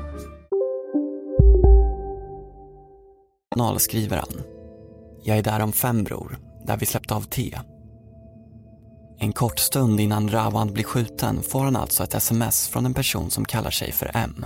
Noll 3.55 3.79
skriver 3.79 4.17
han. 4.17 4.41
Jag 5.23 5.37
är 5.37 5.43
där 5.43 5.59
om 5.59 5.71
fem 5.71 6.03
bror, 6.03 6.37
där 6.65 6.77
vi 6.77 6.85
släppte 6.85 7.15
av 7.15 7.21
T. 7.21 7.59
En 9.19 9.33
kort 9.33 9.59
stund 9.59 9.99
innan 9.99 10.29
Ravand 10.29 10.73
blir 10.73 10.83
skjuten 10.83 11.43
får 11.43 11.63
han 11.63 11.75
alltså 11.75 12.03
ett 12.03 12.13
sms 12.13 12.67
från 12.67 12.85
en 12.85 12.93
person 12.93 13.31
som 13.31 13.45
kallar 13.45 13.71
sig 13.71 13.91
för 13.91 14.11
M. 14.13 14.45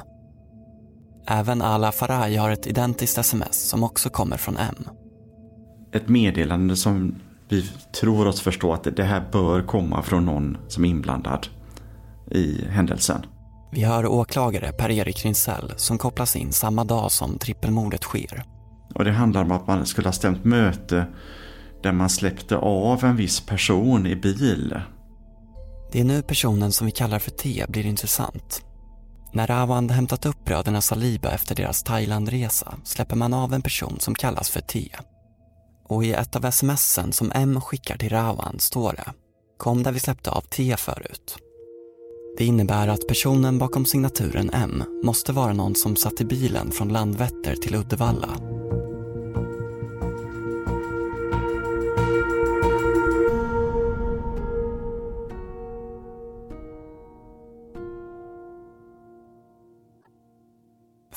Även 1.28 1.62
Ala 1.62 1.92
Faraj 1.92 2.36
har 2.36 2.50
ett 2.50 2.68
identiskt 2.68 3.18
sms 3.18 3.70
som 3.70 3.84
också 3.84 4.10
kommer 4.10 4.38
från 4.38 4.58
M. 4.58 4.90
Ett 5.92 6.08
meddelande 6.08 6.76
som 6.76 7.16
vi 7.50 7.70
tror 8.02 8.28
oss 8.28 8.42
förstå 8.42 8.74
att 8.74 8.96
det 8.96 9.04
här 9.04 9.30
bör 9.32 9.68
komma 9.68 10.02
från 10.04 10.26
någon 10.26 10.58
som 10.68 10.86
är 10.86 10.90
inblandad 10.90 11.48
i 12.32 12.66
händelsen. 12.66 13.26
Vi 13.72 13.84
hör 13.84 14.06
åklagare 14.06 14.72
Per-Erik 14.72 15.26
Rinsell 15.26 15.74
som 15.76 15.98
kopplas 15.98 16.36
in 16.36 16.52
samma 16.52 16.84
dag 16.84 17.12
som 17.12 17.40
trippelmordet 17.40 18.04
sker. 18.04 18.55
Och 18.96 19.06
det 19.06 19.12
handlar 19.12 19.42
om 19.42 19.52
att 19.52 19.68
man 19.68 19.86
skulle 19.86 20.08
ha 20.08 20.14
stämt 20.14 20.46
möte 20.46 21.06
där 21.84 21.92
man 21.92 22.10
släppte 22.10 22.58
av 22.58 23.04
en 23.04 23.16
viss 23.16 23.42
person 23.42 24.08
i 24.08 24.16
bil. 24.16 24.80
Det 25.92 26.00
är 26.00 26.04
nu 26.04 26.22
personen 26.22 26.72
som 26.72 26.86
vi 26.86 26.92
kallar 26.92 27.20
för 27.20 27.32
T 27.32 27.66
blir 27.68 27.86
intressant. 27.86 28.62
När 29.34 29.48
Rawand 29.48 29.92
hämtat 29.92 30.26
upp 30.26 30.46
bröderna 30.46 30.82
Saliba 30.82 31.32
efter 31.32 31.56
deras 31.56 31.84
Thailandresa 31.84 32.76
släpper 32.84 33.16
man 33.16 33.34
av 33.34 33.54
en 33.54 33.62
person 33.62 33.98
som 34.00 34.16
kallas 34.16 34.50
för 34.50 34.62
T. 34.62 34.90
Och 35.88 36.06
i 36.06 36.14
ett 36.14 36.36
av 36.36 36.52
smsen 36.52 37.12
som 37.12 37.32
M 37.36 37.62
skickar 37.62 37.98
till 37.98 38.10
Rawan 38.10 38.60
står 38.60 38.94
det 38.94 39.12
Kom 39.58 39.84
där 39.84 39.92
vi 39.92 40.00
släppte 40.00 40.32
av 40.32 40.42
T 40.42 40.76
förut. 40.78 41.38
Det 42.38 42.46
innebär 42.46 42.88
att 42.88 43.08
personen 43.08 43.58
bakom 43.58 43.86
signaturen 43.86 44.50
M 44.54 44.84
måste 45.04 45.34
vara 45.34 45.54
någon 45.54 45.76
som 45.76 45.96
satt 45.96 46.22
i 46.22 46.26
bilen 46.26 46.72
från 46.72 46.90
Landvetter 46.90 47.56
till 47.56 47.76
Uddevalla. 47.76 48.30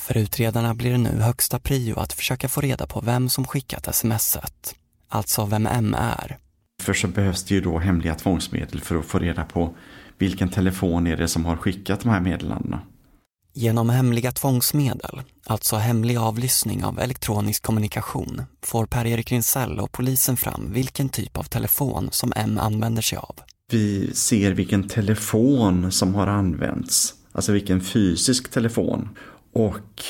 För 0.08 0.18
utredarna 0.18 0.74
blir 0.74 0.90
det 0.90 0.98
nu 0.98 1.20
högsta 1.20 1.58
prio 1.58 1.98
att 1.98 2.12
försöka 2.12 2.48
få 2.48 2.60
reda 2.60 2.86
på 2.86 3.00
vem 3.00 3.28
som 3.28 3.46
skickat 3.46 3.94
smset. 3.94 4.74
Alltså 5.08 5.46
vem 5.46 5.66
M 5.66 5.94
är. 5.98 6.38
För 6.82 6.94
så 6.94 7.08
behövs 7.08 7.44
det 7.44 7.54
ju 7.54 7.60
då 7.60 7.78
hemliga 7.78 8.14
tvångsmedel 8.14 8.80
för 8.80 8.96
att 8.96 9.04
få 9.04 9.18
reda 9.18 9.44
på 9.44 9.74
vilken 10.18 10.48
telefon 10.48 11.06
är 11.06 11.16
det 11.16 11.28
som 11.28 11.44
har 11.44 11.56
skickat 11.56 12.00
de 12.00 12.08
här 12.08 12.20
meddelandena. 12.20 12.80
Genom 13.54 13.90
hemliga 13.90 14.32
tvångsmedel, 14.32 15.22
alltså 15.46 15.76
hemlig 15.76 16.16
avlyssning 16.16 16.84
av 16.84 17.00
elektronisk 17.00 17.62
kommunikation, 17.62 18.42
får 18.62 18.86
Per-Erik 18.86 19.32
Rinsell 19.32 19.80
och 19.80 19.92
polisen 19.92 20.36
fram 20.36 20.72
vilken 20.72 21.08
typ 21.08 21.36
av 21.36 21.42
telefon 21.42 22.08
som 22.12 22.32
M 22.36 22.58
använder 22.58 23.02
sig 23.02 23.18
av. 23.18 23.36
Vi 23.70 24.14
ser 24.14 24.52
vilken 24.52 24.88
telefon 24.88 25.92
som 25.92 26.14
har 26.14 26.26
använts, 26.26 27.14
alltså 27.32 27.52
vilken 27.52 27.80
fysisk 27.80 28.50
telefon. 28.50 29.08
Och 29.52 30.02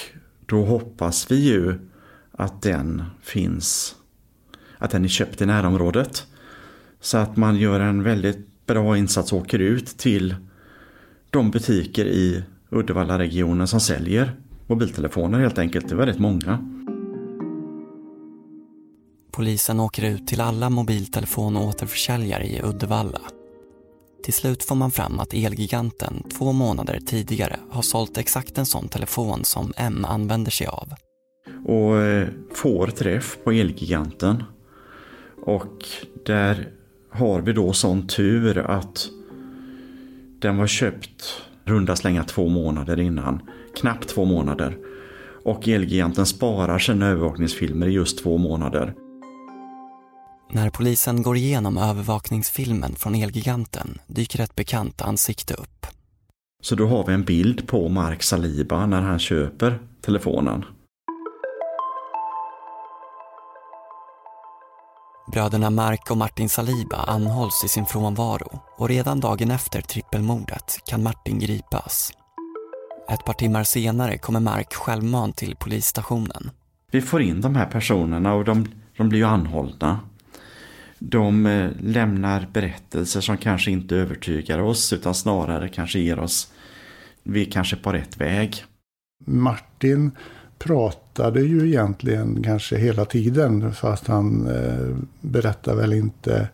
då 0.46 0.64
hoppas 0.64 1.30
vi 1.30 1.36
ju 1.36 1.78
att 2.32 2.62
den 2.62 3.04
finns, 3.22 3.96
att 4.78 4.90
den 4.90 5.04
är 5.04 5.08
köpt 5.08 5.40
i 5.40 5.46
närområdet. 5.46 6.26
Så 7.00 7.18
att 7.18 7.36
man 7.36 7.56
gör 7.56 7.80
en 7.80 8.02
väldigt 8.02 8.66
bra 8.66 8.96
insats 8.96 9.32
och 9.32 9.38
åker 9.38 9.58
ut 9.58 9.86
till 9.86 10.34
de 11.30 11.50
butiker 11.50 12.06
i 12.06 12.44
Uddevalla-regionen 12.70 13.68
som 13.68 13.80
säljer 13.80 14.36
mobiltelefoner 14.66 15.38
helt 15.38 15.58
enkelt. 15.58 15.88
Det 15.88 15.94
var 15.94 16.06
rätt 16.06 16.18
många. 16.18 16.74
Polisen 19.30 19.80
åker 19.80 20.04
ut 20.04 20.26
till 20.26 20.40
alla 20.40 20.70
mobiltelefon 20.70 21.56
och 21.56 21.64
återförsäljare 21.64 22.44
i 22.44 22.62
Uddevalla. 22.62 23.20
Till 24.22 24.34
slut 24.34 24.62
får 24.62 24.74
man 24.74 24.90
fram 24.90 25.20
att 25.20 25.34
Elgiganten 25.34 26.22
två 26.38 26.52
månader 26.52 27.00
tidigare 27.06 27.56
har 27.70 27.82
sålt 27.82 28.18
exakt 28.18 28.58
en 28.58 28.66
sån 28.66 28.88
telefon 28.88 29.44
som 29.44 29.72
M 29.76 30.04
använder 30.04 30.50
sig 30.50 30.66
av. 30.66 30.88
Och 31.64 31.96
eh, 31.96 32.28
får 32.54 32.86
träff 32.86 33.38
på 33.44 33.52
Elgiganten. 33.52 34.44
Och 35.42 35.84
där 36.26 36.68
har 37.10 37.40
vi 37.40 37.52
då 37.52 37.72
sån 37.72 38.06
tur 38.06 38.58
att 38.58 39.08
den 40.40 40.56
var 40.56 40.66
köpt 40.66 41.42
runda 41.64 41.96
slänga 41.96 42.24
två 42.24 42.48
månader 42.48 43.00
innan. 43.00 43.42
Knappt 43.76 44.08
två 44.08 44.24
månader. 44.24 44.78
Och 45.44 45.68
Elgiganten 45.68 46.26
sparar 46.26 46.78
sina 46.78 47.06
övervakningsfilmer 47.06 47.86
i 47.86 47.90
just 47.90 48.18
två 48.18 48.38
månader. 48.38 48.94
När 50.50 50.70
polisen 50.70 51.22
går 51.22 51.36
igenom 51.36 51.78
övervakningsfilmen 51.78 52.94
från 52.94 53.14
Elgiganten 53.14 53.98
dyker 54.06 54.40
ett 54.40 54.54
bekant 54.54 55.02
ansikte 55.02 55.54
upp. 55.54 55.86
Så 56.62 56.74
då 56.74 56.86
har 56.86 57.06
vi 57.06 57.14
en 57.14 57.24
bild 57.24 57.68
på 57.68 57.88
Mark 57.88 58.22
Saliba 58.22 58.86
när 58.86 59.02
han 59.02 59.18
köper 59.18 59.78
telefonen. 60.00 60.64
Bröderna 65.32 65.70
Mark 65.70 66.10
och 66.10 66.16
Martin 66.16 66.48
Saliba 66.48 66.96
anhålls 66.96 67.62
i 67.64 67.68
sin 67.68 67.86
frånvaro 67.86 68.60
och 68.76 68.88
redan 68.88 69.20
dagen 69.20 69.50
efter 69.50 69.80
trippelmordet 69.80 70.78
kan 70.86 71.02
Martin 71.02 71.38
gripas. 71.38 72.12
Ett 73.12 73.24
par 73.24 73.34
timmar 73.34 73.64
senare 73.64 74.18
kommer 74.18 74.40
Mark 74.40 74.74
självmant 74.74 75.36
till 75.36 75.56
polisstationen. 75.56 76.50
Vi 76.90 77.00
får 77.00 77.22
in 77.22 77.40
de 77.40 77.54
här 77.56 77.66
personerna 77.66 78.34
och 78.34 78.44
de, 78.44 78.68
de 78.96 79.08
blir 79.08 79.18
ju 79.18 79.26
anhållna. 79.26 80.00
De 80.98 81.46
eh, 81.46 81.70
lämnar 81.80 82.48
berättelser 82.52 83.20
som 83.20 83.36
kanske 83.36 83.70
inte 83.70 83.96
övertygar 83.96 84.58
oss 84.58 84.92
utan 84.92 85.14
snarare 85.14 85.68
kanske 85.68 85.98
ger 85.98 86.18
oss, 86.18 86.52
vi 87.22 87.46
är 87.46 87.50
kanske 87.50 87.76
på 87.76 87.92
rätt 87.92 88.16
väg. 88.16 88.64
Martin 89.24 90.10
pratade 90.58 91.40
ju 91.40 91.68
egentligen 91.68 92.42
kanske 92.42 92.76
hela 92.76 93.04
tiden 93.04 93.72
fast 93.72 94.06
han 94.06 94.46
eh, 94.46 94.96
berättar 95.20 95.74
väl 95.74 95.92
inte 95.92 96.48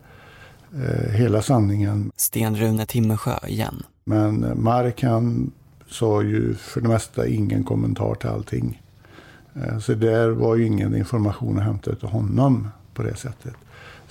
eh, 0.73 1.11
hela 1.11 1.41
sanningen. 1.41 2.11
Sten-Rune 2.15 2.85
Timmersjö 2.85 3.47
igen. 3.47 3.83
Men 4.03 4.63
Mark 4.63 5.03
han 5.03 5.51
sa 5.89 6.21
ju 6.21 6.53
för 6.53 6.81
det 6.81 6.87
mesta 6.87 7.27
ingen 7.27 7.63
kommentar 7.63 8.15
till 8.15 8.29
allting. 8.29 8.81
Eh, 9.55 9.79
så 9.79 9.93
där 9.93 10.29
var 10.29 10.55
ju 10.55 10.65
ingen 10.65 10.95
information 10.95 11.57
att 11.57 11.63
hämta 11.63 11.91
av 11.91 12.09
honom 12.09 12.67
på 12.93 13.03
det 13.03 13.15
sättet. 13.15 13.55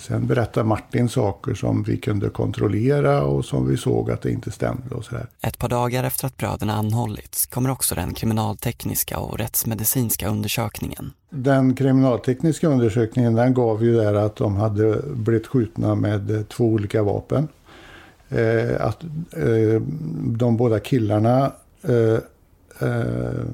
Sen 0.06 0.26
berättar 0.26 0.64
Martin 0.64 1.08
saker 1.08 1.54
som 1.54 1.82
vi 1.82 1.96
kunde 1.96 2.30
kontrollera 2.30 3.22
och 3.22 3.44
som 3.44 3.68
vi 3.68 3.76
såg 3.76 4.10
att 4.10 4.22
det 4.22 4.30
inte 4.30 4.50
stämde 4.50 4.94
och 4.94 5.04
sådär. 5.04 5.26
Ett 5.40 5.58
par 5.58 5.68
dagar 5.68 6.04
efter 6.04 6.26
att 6.26 6.36
bröderna 6.36 6.74
anhållits 6.74 7.46
kommer 7.46 7.70
också 7.70 7.94
den 7.94 8.14
kriminaltekniska 8.14 9.18
och 9.18 9.38
rättsmedicinska 9.38 10.28
undersökningen. 10.28 11.12
Den 11.30 11.74
kriminaltekniska 11.74 12.68
undersökningen 12.68 13.34
den 13.34 13.54
gav 13.54 13.84
ju 13.84 13.94
där 13.94 14.14
att 14.14 14.36
de 14.36 14.56
hade 14.56 15.02
blivit 15.14 15.46
skjutna 15.46 15.94
med 15.94 16.48
två 16.48 16.64
olika 16.64 17.02
vapen. 17.02 17.48
Eh, 18.28 18.86
att 18.86 19.02
eh, 19.32 19.82
de 20.26 20.56
båda 20.56 20.80
killarna, 20.80 21.52
eh, 21.82 22.18
eh 22.88 23.44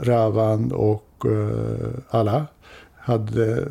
Ravan 0.00 0.72
och 0.72 1.24
eh, 1.24 1.88
Alla, 2.10 2.46
hade 3.04 3.68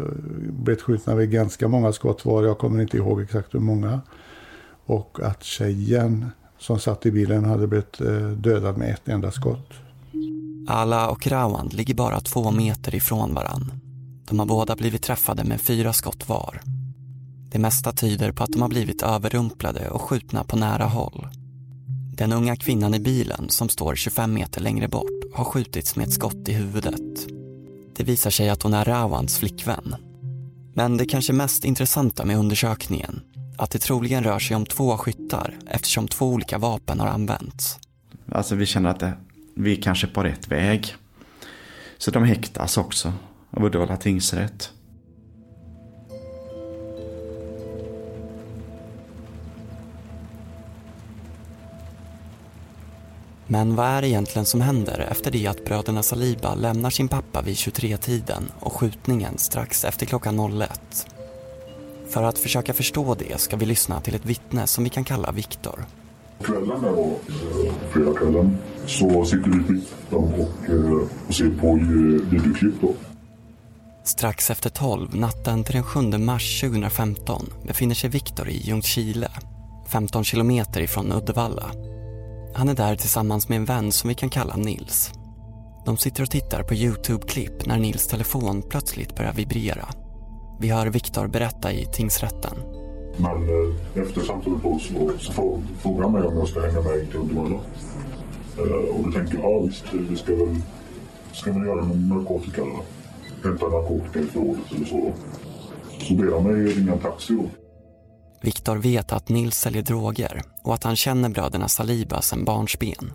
blivit 0.49 0.81
skjutna 0.81 1.15
vid 1.15 1.31
ganska 1.31 1.67
många 1.67 1.93
skott 1.93 2.25
var. 2.25 2.43
Jag 2.43 2.57
kommer 2.57 2.81
inte 2.81 2.97
ihåg 2.97 3.21
exakt 3.21 3.53
hur 3.53 3.59
många. 3.59 4.01
Och 4.85 5.19
att 5.23 5.43
tjejen 5.43 6.31
som 6.59 6.79
satt 6.79 7.05
i 7.05 7.11
bilen 7.11 7.45
hade 7.45 7.67
blivit 7.67 8.01
eh, 8.01 8.27
dödad 8.27 8.77
med 8.77 8.93
ett 8.93 9.07
enda 9.07 9.31
skott. 9.31 9.73
Ala 10.67 11.09
och 11.09 11.27
Rawand 11.27 11.73
ligger 11.73 11.93
bara 11.93 12.19
två 12.19 12.51
meter 12.51 12.95
ifrån 12.95 13.33
varann. 13.33 13.71
De 14.29 14.39
har 14.39 14.45
båda 14.45 14.75
blivit 14.75 15.03
träffade 15.03 15.43
med 15.43 15.61
fyra 15.61 15.93
skott 15.93 16.29
var. 16.29 16.61
Det 17.51 17.59
mesta 17.59 17.91
tyder 17.91 18.31
på 18.31 18.43
att 18.43 18.51
de 18.51 18.61
har 18.61 18.69
blivit 18.69 19.01
överrumplade 19.01 19.89
och 19.89 20.01
skjutna 20.01 20.43
på 20.43 20.55
nära 20.55 20.85
håll. 20.85 21.27
Den 22.17 22.33
unga 22.33 22.55
kvinnan 22.55 22.93
i 22.93 22.99
bilen 22.99 23.49
som 23.49 23.69
står 23.69 23.95
25 23.95 24.33
meter 24.33 24.61
längre 24.61 24.87
bort 24.87 25.33
har 25.33 25.45
skjutits 25.45 25.95
med 25.95 26.07
ett 26.07 26.13
skott 26.13 26.49
i 26.49 26.53
huvudet. 26.53 27.42
Det 27.95 28.03
visar 28.03 28.29
sig 28.29 28.49
att 28.49 28.63
hon 28.63 28.73
är 28.73 28.85
Rawans 28.85 29.37
flickvän. 29.37 29.95
Men 30.73 30.97
det 30.97 31.05
kanske 31.05 31.33
mest 31.33 31.65
intressanta 31.65 32.25
med 32.25 32.37
undersökningen, 32.37 33.21
att 33.57 33.71
det 33.71 33.79
troligen 33.79 34.23
rör 34.23 34.39
sig 34.39 34.55
om 34.55 34.65
två 34.65 34.97
skyttar 34.97 35.57
eftersom 35.67 36.07
två 36.07 36.27
olika 36.27 36.57
vapen 36.57 36.99
har 36.99 37.07
använts. 37.07 37.79
Alltså 38.31 38.55
vi 38.55 38.65
känner 38.65 38.89
att 38.89 38.99
det, 38.99 39.13
vi 39.55 39.77
är 39.77 39.81
kanske 39.81 40.07
på 40.07 40.23
rätt 40.23 40.47
väg. 40.47 40.95
Så 41.97 42.11
de 42.11 42.23
häktas 42.23 42.77
också 42.77 43.13
av 43.49 43.65
Uddevalla 43.65 43.97
tingsrätt. 43.97 44.71
Men 53.53 53.75
vad 53.75 53.85
är 53.85 54.01
det 54.01 54.07
egentligen 54.07 54.45
som 54.45 54.61
händer 54.61 55.07
efter 55.11 55.31
det 55.31 55.47
att 55.47 55.65
bröderna 55.65 56.03
Saliba 56.03 56.55
lämnar 56.55 56.89
sin 56.89 57.07
pappa 57.07 57.41
vid 57.41 57.55
23-tiden 57.55 58.43
och 58.59 58.73
skjutningen 58.73 59.37
strax 59.37 59.85
efter 59.85 60.05
klockan 60.05 60.61
01? 60.61 61.07
För 62.09 62.23
att 62.23 62.39
försöka 62.39 62.73
förstå 62.73 63.15
det 63.15 63.41
ska 63.41 63.57
vi 63.57 63.65
lyssna 63.65 64.01
till 64.01 64.15
ett 64.15 64.25
vittne 64.25 64.67
som 64.67 64.83
vi 64.83 64.89
kan 64.89 65.03
kalla 65.03 65.31
Viktor. 65.31 65.85
Kvällen 66.43 66.81
där 66.81 66.91
då, 66.91 67.19
fredagskvällen, 67.91 68.57
så 68.85 69.25
sitter 69.25 69.49
vi 69.49 69.57
i 69.57 69.63
skiten 69.63 70.17
och, 70.17 70.69
eh, 70.69 71.07
och 71.27 71.35
ser 71.35 71.49
på 71.49 71.73
videoklipp 72.31 72.81
då. 72.81 72.93
Strax 74.03 74.51
efter 74.51 74.69
12 74.69 75.15
natten 75.15 75.63
till 75.63 75.73
den 75.73 75.83
7 75.83 76.01
mars 76.17 76.61
2015 76.61 77.45
befinner 77.67 77.95
sig 77.95 78.09
Viktor 78.09 78.49
i 78.49 78.57
Ljungskile, 78.57 79.31
15 79.87 80.23
kilometer 80.23 80.81
ifrån 80.81 81.11
Uddevalla 81.11 81.71
han 82.55 82.69
är 82.69 82.73
där 82.73 82.95
tillsammans 82.95 83.49
med 83.49 83.55
en 83.55 83.65
vän 83.65 83.91
som 83.91 84.07
vi 84.07 84.15
kan 84.15 84.29
kalla 84.29 84.55
Nils. 84.55 85.11
De 85.85 85.97
sitter 85.97 86.23
och 86.23 86.31
tittar 86.31 86.63
på 86.63 86.73
Youtube-klipp 86.73 87.65
när 87.65 87.79
Nils 87.79 88.07
telefon 88.07 88.63
plötsligt 88.69 89.15
börjar 89.15 89.33
vibrera. 89.33 89.87
Vi 90.59 90.69
hör 90.69 90.87
Viktor 90.87 91.27
berätta 91.27 91.71
i 91.71 91.85
tingsrätten. 91.85 92.57
Men 93.17 93.49
eh, 93.49 94.01
efter 94.03 94.21
samtalet 94.21 94.61
så, 94.81 95.11
så 95.19 95.61
frågar 95.81 96.03
han 96.03 96.11
mig 96.11 96.23
om 96.23 96.37
jag 96.37 96.47
ska 96.47 96.61
hänga 96.61 96.81
med 96.81 97.11
till 97.11 97.19
Uddevalla. 97.19 97.59
Eh, 98.57 98.95
och 98.95 99.03
då 99.03 99.11
tänker 99.11 99.37
jag, 99.37 99.43
ja 99.43 99.59
visst, 99.59 99.83
vi 100.09 100.15
ska 100.15 100.35
väl, 100.35 100.55
ska 101.33 101.51
väl 101.51 101.65
göra 101.65 101.85
med 101.85 102.07
narkotika. 102.07 102.61
Hämta 103.43 103.67
narkotika 103.67 104.19
i 104.19 104.23
förrådet 104.23 104.71
eller 104.75 104.85
så. 104.85 105.13
Så 105.99 106.13
ber 106.13 106.31
han 106.31 106.43
mig 106.43 106.73
ringa 106.73 106.93
en 106.93 106.99
taxi 106.99 107.33
då. 107.33 107.62
Viktor 108.43 108.75
vet 108.75 109.11
att 109.11 109.29
Nils 109.29 109.59
säljer 109.59 109.81
droger 109.81 110.43
och 110.63 110.73
att 110.73 110.83
han 110.83 110.95
känner 110.95 111.29
bröderna 111.29 111.67
Saliba 111.67 112.21
sedan 112.21 112.45
barnsben. 112.45 113.13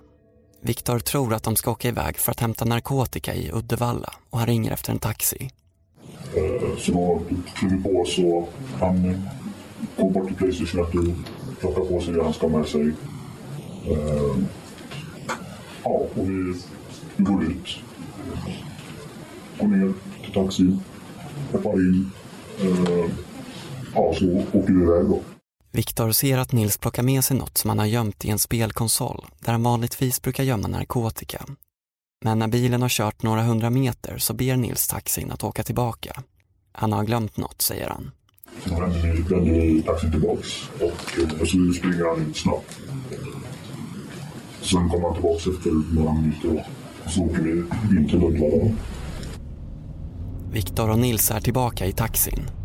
Viktor 0.62 0.98
tror 0.98 1.34
att 1.34 1.42
de 1.42 1.56
ska 1.56 1.70
åka 1.70 1.88
iväg 1.88 2.18
för 2.18 2.32
att 2.32 2.40
hämta 2.40 2.64
narkotika 2.64 3.34
i 3.34 3.50
Uddevalla 3.52 4.12
och 4.30 4.38
han 4.38 4.46
ringer 4.46 4.72
efter 4.72 4.92
en 4.92 4.98
taxi. 4.98 5.50
Så 6.78 6.92
då 6.92 7.22
kliver 7.54 7.76
vi 7.76 7.82
på 7.82 8.04
så 8.04 8.48
han 8.80 9.28
går 9.96 10.10
bort 10.10 10.26
till 10.26 10.36
Playstation 10.36 11.24
och 11.50 11.60
plockar 11.60 11.84
på 11.84 12.00
sig 12.00 12.14
det 12.14 12.24
han 12.24 12.32
ska 12.32 12.48
ha 12.48 12.58
med 12.58 12.68
sig. 12.68 12.82
Ehm, 13.86 14.46
ja, 15.84 15.90
och 15.90 16.28
vi, 16.30 16.54
vi 17.16 17.24
går 17.24 17.44
ut. 17.44 17.78
Går 19.60 19.68
ner 19.68 19.92
till 20.24 20.32
taxin, 20.32 20.80
hoppar 21.52 21.72
in. 21.74 22.10
Ehm, 22.60 23.10
Ja, 23.94 24.14
så 24.14 24.44
åker 24.52 24.72
vi 24.72 24.82
iväg 24.82 25.06
då. 25.06 25.20
Viktor 25.72 26.12
ser 26.12 26.38
att 26.38 26.52
Nils 26.52 26.78
plockar 26.78 27.02
med 27.02 27.24
sig 27.24 27.36
något 27.36 27.58
som 27.58 27.68
han 27.68 27.78
har 27.78 27.86
gömt 27.86 28.24
i 28.24 28.30
en 28.30 28.38
spelkonsol 28.38 29.26
där 29.40 29.52
han 29.52 29.62
vanligtvis 29.62 30.22
brukar 30.22 30.44
gömma 30.44 30.68
narkotika. 30.68 31.46
Men 32.24 32.38
när 32.38 32.48
bilen 32.48 32.82
har 32.82 32.88
kört 32.88 33.22
några 33.22 33.42
hundra 33.42 33.70
meter 33.70 34.18
så 34.18 34.34
ber 34.34 34.56
Nils 34.56 34.88
taxin 34.88 35.30
att 35.30 35.44
åka 35.44 35.62
tillbaka. 35.62 36.22
Han 36.72 36.92
har 36.92 37.04
glömt 37.04 37.36
något, 37.36 37.62
säger 37.62 37.88
han. 37.88 38.10
Sen 38.64 38.80
vänder 39.28 39.82
taxin 39.82 40.10
tillbaks 40.10 40.48
och 40.74 41.18
eh, 41.18 41.38
så 41.38 41.72
springer 41.78 42.08
han 42.08 42.34
snabbt. 42.34 42.78
Sen 44.62 44.88
kommer 44.88 45.04
han 45.06 45.14
tillbaks 45.14 45.46
efter 45.46 45.94
några 45.94 46.12
minuter 46.12 46.64
och 47.04 47.10
så 47.10 47.22
åker 47.22 47.42
vi 47.42 47.50
in 47.98 48.08
till 48.08 48.24
Uddevalla. 48.24 48.74
Viktor 50.52 50.90
och 50.90 50.98
Nils 50.98 51.30
är 51.30 51.40
tillbaka 51.40 51.86
i 51.86 51.92
taxin. 51.92 52.57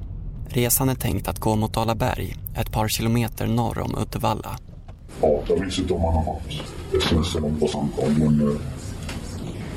Resan 0.54 0.90
är 0.90 0.96
tänkt 0.96 1.28
att 1.28 1.40
gå 1.40 1.56
mot 1.56 1.74
Dalaberg, 1.74 2.36
ett 2.56 2.72
par 2.72 2.88
kilometer 2.88 3.48
norr 3.48 3.80
om 3.80 3.96
Uddevalla. 3.98 4.58
Ja, 5.22 5.40
jag 5.48 5.60
minns 5.60 5.80
inte 5.80 5.94
om 5.94 6.02
han 6.04 6.14
har 6.14 6.24
fått 6.24 7.04
sms 7.04 7.36
eller 7.36 7.46
om 7.48 7.54
det 7.54 7.62
var 7.62 7.68
samtal, 7.68 8.10
men 8.18 8.42
eh, 8.42 8.56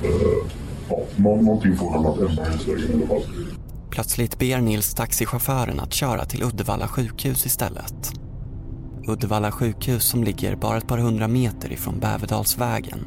eh, 0.03 0.11
ja, 0.89 0.99
nå- 1.17 1.37
någonting 1.43 1.77
får 1.77 1.91
han 1.91 2.07
att 2.07 2.19
ändra 2.19 2.45
hästvägen 2.45 2.91
i 2.91 2.95
alla 2.95 3.07
fall. 3.07 3.23
Plötsligt 3.91 4.39
ber 4.39 4.61
Nils 4.61 4.95
taxichauffören 4.95 5.81
att 5.81 5.93
köra 5.95 6.25
till 6.25 6.43
Uddevalla 6.43 6.89
sjukhus 6.89 7.47
istället. 7.47 8.13
Uddevalla 9.09 9.53
sjukhus 9.53 10.05
som 10.05 10.25
ligger 10.25 10.57
bara 10.57 10.77
ett 10.79 10.87
par 10.89 10.99
hundra 10.99 11.29
meter 11.29 11.73
ifrån 11.73 11.99
Bäverdalsvägen. 12.01 13.07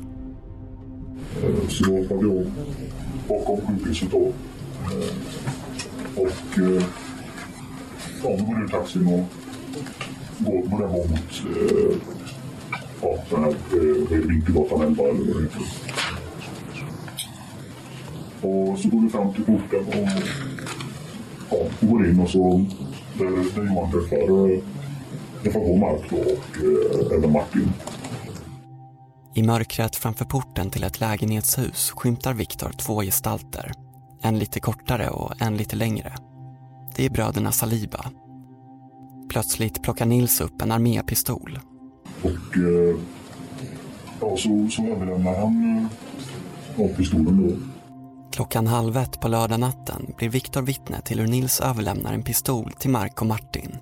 Eh, 1.44 1.68
Så 1.70 1.84
då 1.86 1.98
hoppade 1.98 2.28
jag 2.28 2.46
bakom 3.28 3.68
sjukhuset 3.68 4.12
då. 4.12 4.28
Eh, 4.28 5.14
Och 6.16 6.60
ja, 8.24 8.30
då 8.38 8.44
går 8.44 8.64
ur 8.64 8.68
taxin 8.68 9.08
och 9.08 9.26
går, 10.40 10.68
börjar 10.68 10.92
gå 10.92 10.98
mot 10.98 11.58
eh, 11.58 11.98
ja, 13.02 13.18
den 13.30 13.44
här 13.44 13.50
eh, 13.50 14.28
Vinkelgatan 14.28 14.82
11 14.82 15.04
eller 15.04 15.34
vad 15.34 15.36
det 15.36 15.44
heter. 15.44 15.62
Och 18.42 18.80
så 18.80 18.90
går 18.90 19.02
du 19.02 19.10
fram 19.10 19.34
till 19.34 19.44
porten 19.46 19.86
och 19.88 20.10
ja, 21.50 21.88
går 21.88 22.08
in 22.08 22.20
och 22.20 22.30
så 22.30 22.66
där, 23.18 23.26
där 23.56 23.74
Johan 23.74 23.92
träffar, 23.92 24.52
eh, 24.52 24.60
träffar 25.44 25.60
på 25.60 25.76
Mark 25.76 26.10
då 26.10 26.18
och 26.18 27.12
eh, 27.12 27.18
även 27.18 27.32
Martin. 27.32 27.72
I 29.34 29.44
mörkret 29.44 29.96
framför 29.96 30.26
porten 30.26 30.70
till 30.70 30.84
ett 30.84 31.00
lägenhetshus 31.00 31.92
skymtar 31.92 32.34
Viktor 32.34 32.72
två 32.78 33.02
gestalter. 33.02 33.72
En 34.22 34.40
lite 34.40 34.60
kortare 34.60 35.10
och 35.10 35.42
en 35.42 35.58
lite 35.58 35.76
längre. 35.76 36.14
Det 37.00 37.06
är 37.06 37.10
bröderna 37.10 37.52
Saliba. 37.52 38.06
Plötsligt 39.30 39.84
plockar 39.84 40.06
Nils 40.06 40.42
upp 40.42 40.62
en 40.62 40.72
armépistol. 40.72 41.60
Och 42.22 42.58
eh, 42.58 43.00
ja, 44.22 44.38
så, 44.38 44.68
så 44.72 44.84
överlämnar 44.84 45.40
han 45.40 45.78
eh, 45.78 45.86
ja, 46.78 46.96
pistolen 46.98 47.48
då. 47.48 47.56
Klockan 48.32 48.68
halv 48.68 48.98
ett 48.98 49.22
på 49.22 49.28
lördagnatten 49.28 50.14
blir 50.18 50.30
Viktor 50.30 50.62
vittne 50.62 51.02
till 51.02 51.20
hur 51.20 51.28
Nils 51.28 51.60
överlämnar 51.60 52.14
en 52.14 52.24
pistol 52.24 52.72
till 52.72 52.90
Mark 52.90 53.22
och 53.22 53.28
Martin. 53.28 53.78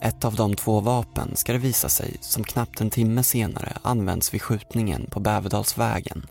Ett 0.00 0.24
av 0.24 0.34
de 0.34 0.54
två 0.54 0.80
vapen 0.80 1.36
ska 1.36 1.52
det 1.52 1.58
visa 1.58 1.88
sig 1.88 2.16
som 2.20 2.44
knappt 2.44 2.80
en 2.80 2.90
timme 2.90 3.22
senare 3.22 3.72
används 3.82 4.34
vid 4.34 4.42
skjutningen 4.42 5.06
på 5.10 5.20
Bäverdalsvägen. 5.20 6.26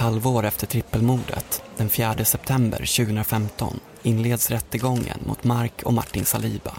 Halvår 0.00 0.44
efter 0.44 0.66
trippelmordet, 0.66 1.62
den 1.76 1.88
4 1.88 2.24
september 2.24 2.78
2015, 2.78 3.80
inleds 4.02 4.50
rättegången 4.50 5.18
mot 5.26 5.44
Mark 5.44 5.82
och 5.82 5.94
Martin 5.94 6.24
Saliba. 6.24 6.72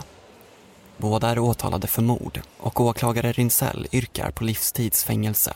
Båda 0.97 1.29
är 1.29 1.39
åtalade 1.39 1.87
för 1.87 2.01
mord 2.01 2.41
och 2.57 2.81
åklagare 2.81 3.31
Rinsell 3.31 3.87
yrkar 3.91 4.31
på 4.31 4.43
livstidsfängelse. 4.43 5.53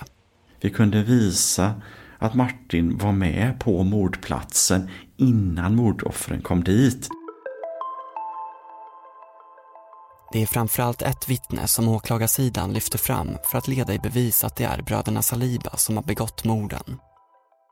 Vi 0.62 0.70
kunde 0.70 1.04
visa 1.04 1.82
att 2.20 2.34
Martin 2.34 2.98
var 2.98 3.12
med 3.12 3.60
på 3.60 3.84
mordplatsen 3.84 4.90
innan 5.18 5.76
mordoffren 5.76 6.42
kom 6.42 6.64
dit. 6.64 7.10
Det 10.34 10.42
är 10.42 10.46
framförallt 10.46 11.02
ett 11.02 11.30
vittne 11.30 11.68
som 11.68 11.88
åklagarsidan 11.88 12.74
lyfter 12.74 12.98
fram 12.98 13.30
för 13.44 13.58
att 13.58 13.68
leda 13.68 13.94
i 13.94 14.00
bevis 14.00 14.44
att 14.44 14.56
det 14.56 14.64
är 14.64 14.82
bröderna 14.82 15.22
Saliba 15.22 15.78
som 15.78 15.96
har 15.96 16.04
begått 16.04 16.44
morden. 16.44 17.00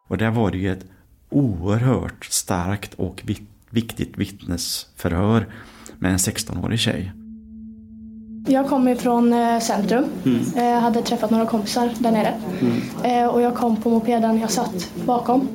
Och 0.08 0.18
där 0.18 0.32
var 0.32 0.52
det 0.52 0.58
ju 0.58 0.72
ett 0.72 0.86
oerhört 1.30 2.26
starkt 2.26 2.94
och 2.94 3.24
viktigt 3.70 4.18
vittnesförhör 4.18 5.48
med 6.00 6.12
en 6.12 6.18
16-årig 6.18 6.80
tjej. 6.80 7.12
Jag 8.48 8.70
kommer 8.70 8.96
från 8.96 9.34
eh, 9.34 9.60
centrum. 9.60 10.06
Jag 10.56 10.82
hade 10.82 11.02
träffat 11.02 11.32
några 11.32 11.46
kompisar 11.46 11.90
där 12.00 12.12
nere. 12.12 12.34
Eh, 13.04 13.28
Och 13.28 13.42
jag 13.42 13.56
kom 13.56 13.76
på 13.78 13.90
mopeden 13.90 14.40
jag 14.40 14.52
satt 14.52 14.92
bakom. 15.06 15.48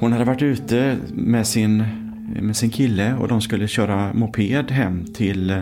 Hon 0.00 0.12
hade 0.12 0.24
varit 0.24 0.42
ute 0.42 0.96
med 1.12 1.46
sin, 1.46 1.84
med 2.40 2.56
sin 2.56 2.70
kille 2.70 3.14
och 3.14 3.28
de 3.28 3.40
skulle 3.40 3.68
köra 3.68 4.12
moped 4.14 4.70
hem 4.70 5.04
till 5.14 5.50
eh, 5.50 5.56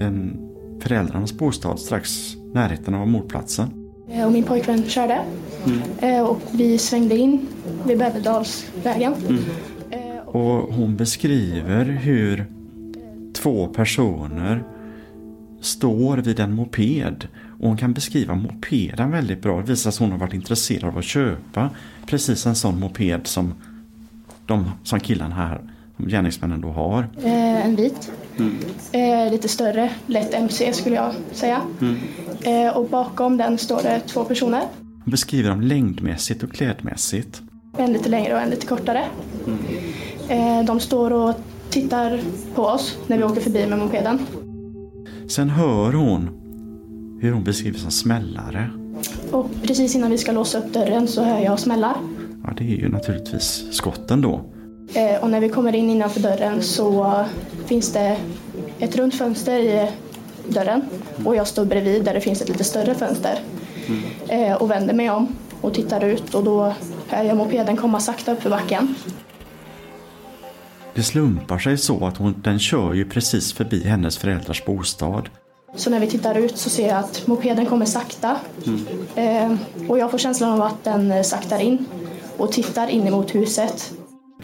en 0.00 0.36
föräldrarnas 0.80 1.32
bostad 1.38 1.78
strax 1.80 2.34
närheten 2.54 2.94
av 2.94 3.08
mordplatsen. 3.08 3.83
Eh, 4.08 4.26
Och 4.26 4.32
min 4.32 4.44
pojkvän 4.44 4.84
körde. 4.88 5.24
Eh, 6.00 6.20
Och 6.20 6.40
vi 6.52 6.78
svängde 6.78 7.16
in 7.16 7.46
vid 7.86 7.98
Bäverdalsvägen. 7.98 9.14
Och 10.26 10.74
hon 10.74 10.96
beskriver 10.96 11.84
hur 11.84 12.46
två 13.32 13.66
personer 13.66 14.62
står 15.60 16.16
vid 16.16 16.40
en 16.40 16.54
moped 16.54 17.28
och 17.60 17.68
hon 17.68 17.76
kan 17.76 17.92
beskriva 17.92 18.34
mopeden 18.34 19.10
väldigt 19.10 19.42
bra. 19.42 19.56
Det 19.60 19.62
visar 19.66 19.90
att 19.90 19.96
hon 19.96 20.10
har 20.10 20.18
varit 20.18 20.34
intresserad 20.34 20.84
av 20.84 20.98
att 20.98 21.04
köpa 21.04 21.70
precis 22.06 22.46
en 22.46 22.54
sån 22.54 22.80
moped 22.80 23.26
som 23.26 23.54
de 24.46 24.70
som 24.82 25.00
killarna 25.00 25.34
här, 25.34 25.60
gärningsmännen 25.98 26.60
då 26.60 26.68
har. 26.68 27.08
Eh, 27.24 27.66
En 27.66 27.76
vit. 27.76 28.12
Eh, 28.92 29.30
Lite 29.30 29.48
större, 29.48 29.90
lätt 30.06 30.34
MC 30.34 30.72
skulle 30.72 30.96
jag 30.96 31.12
säga. 31.32 31.60
Eh, 32.42 32.76
Och 32.76 32.88
bakom 32.88 33.36
den 33.36 33.58
står 33.58 33.82
det 33.82 34.00
två 34.00 34.24
personer. 34.24 34.62
Hon 35.04 35.10
beskriver 35.10 35.50
dem 35.50 35.60
längdmässigt 35.60 36.42
och 36.42 36.52
klädmässigt. 36.52 37.42
En 37.78 37.92
lite 37.92 38.08
längre 38.08 38.34
och 38.34 38.40
en 38.40 38.50
lite 38.50 38.66
kortare. 38.66 39.04
Eh, 40.28 40.62
De 40.64 40.80
står 40.80 41.12
och 41.12 41.34
tittar 41.70 42.20
på 42.54 42.62
oss 42.62 42.96
när 43.06 43.18
vi 43.18 43.24
åker 43.24 43.40
förbi 43.40 43.66
med 43.66 43.78
mopeden. 43.78 44.18
Sen 45.28 45.50
hör 45.50 45.92
hon 45.92 46.28
hur 47.20 47.32
hon 47.32 47.44
beskrivs 47.44 47.80
som 47.82 47.90
smällare. 47.90 48.70
Och 49.32 49.50
precis 49.62 49.94
innan 49.96 50.10
vi 50.10 50.18
ska 50.18 50.32
låsa 50.32 50.58
upp 50.58 50.72
dörren 50.72 51.08
så 51.08 51.22
hör 51.24 51.38
jag 51.38 51.58
smällar. 51.58 51.94
Ja, 52.44 52.50
det 52.56 52.64
är 52.64 52.76
ju 52.76 52.88
naturligtvis 52.88 53.64
skotten 53.72 54.20
då. 54.20 54.40
Eh, 54.94 55.16
Och 55.22 55.30
när 55.30 55.40
vi 55.40 55.48
kommer 55.48 55.74
in 55.74 55.90
innanför 55.90 56.20
dörren 56.20 56.62
så 56.62 57.24
finns 57.66 57.92
det 57.92 58.16
ett 58.78 58.96
runt 58.96 59.14
fönster 59.14 59.58
i 59.58 59.90
dörren. 60.48 60.82
Och 61.24 61.36
jag 61.36 61.46
står 61.46 61.64
bredvid 61.64 62.04
där 62.04 62.14
det 62.14 62.20
finns 62.20 62.42
ett 62.42 62.48
lite 62.48 62.64
större 62.64 62.94
fönster. 62.94 63.38
Eh, 64.28 64.52
Och 64.52 64.70
vänder 64.70 64.94
mig 64.94 65.10
om 65.10 65.28
och 65.60 65.74
tittar 65.74 66.04
ut 66.04 66.34
och 66.34 66.44
då 66.44 66.74
hör 67.08 67.24
jag 67.24 67.36
mopeden 67.36 67.76
komma 67.76 68.00
sakta 68.00 68.32
upp 68.32 68.42
för 68.42 68.50
backen. 68.50 68.94
Det 70.94 71.02
slumpar 71.02 71.58
sig 71.58 71.78
så 71.78 72.06
att 72.06 72.16
hon, 72.16 72.34
den 72.44 72.58
kör 72.58 72.94
ju 72.94 73.04
precis 73.08 73.52
förbi 73.52 73.84
hennes 73.84 74.18
föräldrars 74.18 74.64
bostad. 74.64 75.28
Så 75.76 75.90
när 75.90 76.00
vi 76.00 76.06
tittar 76.06 76.34
ut 76.34 76.58
så 76.58 76.70
ser 76.70 76.88
jag 76.88 76.98
att 76.98 77.26
mopeden 77.26 77.66
kommer 77.66 77.86
sakta. 77.86 78.36
Eh, 79.14 79.54
Och 79.88 79.98
jag 79.98 80.10
får 80.10 80.18
känslan 80.18 80.50
av 80.52 80.62
att 80.62 80.84
den 80.84 81.24
saktar 81.24 81.58
in 81.58 81.86
och 82.36 82.52
tittar 82.52 82.88
in 82.88 83.06
emot 83.06 83.34
huset. 83.34 83.92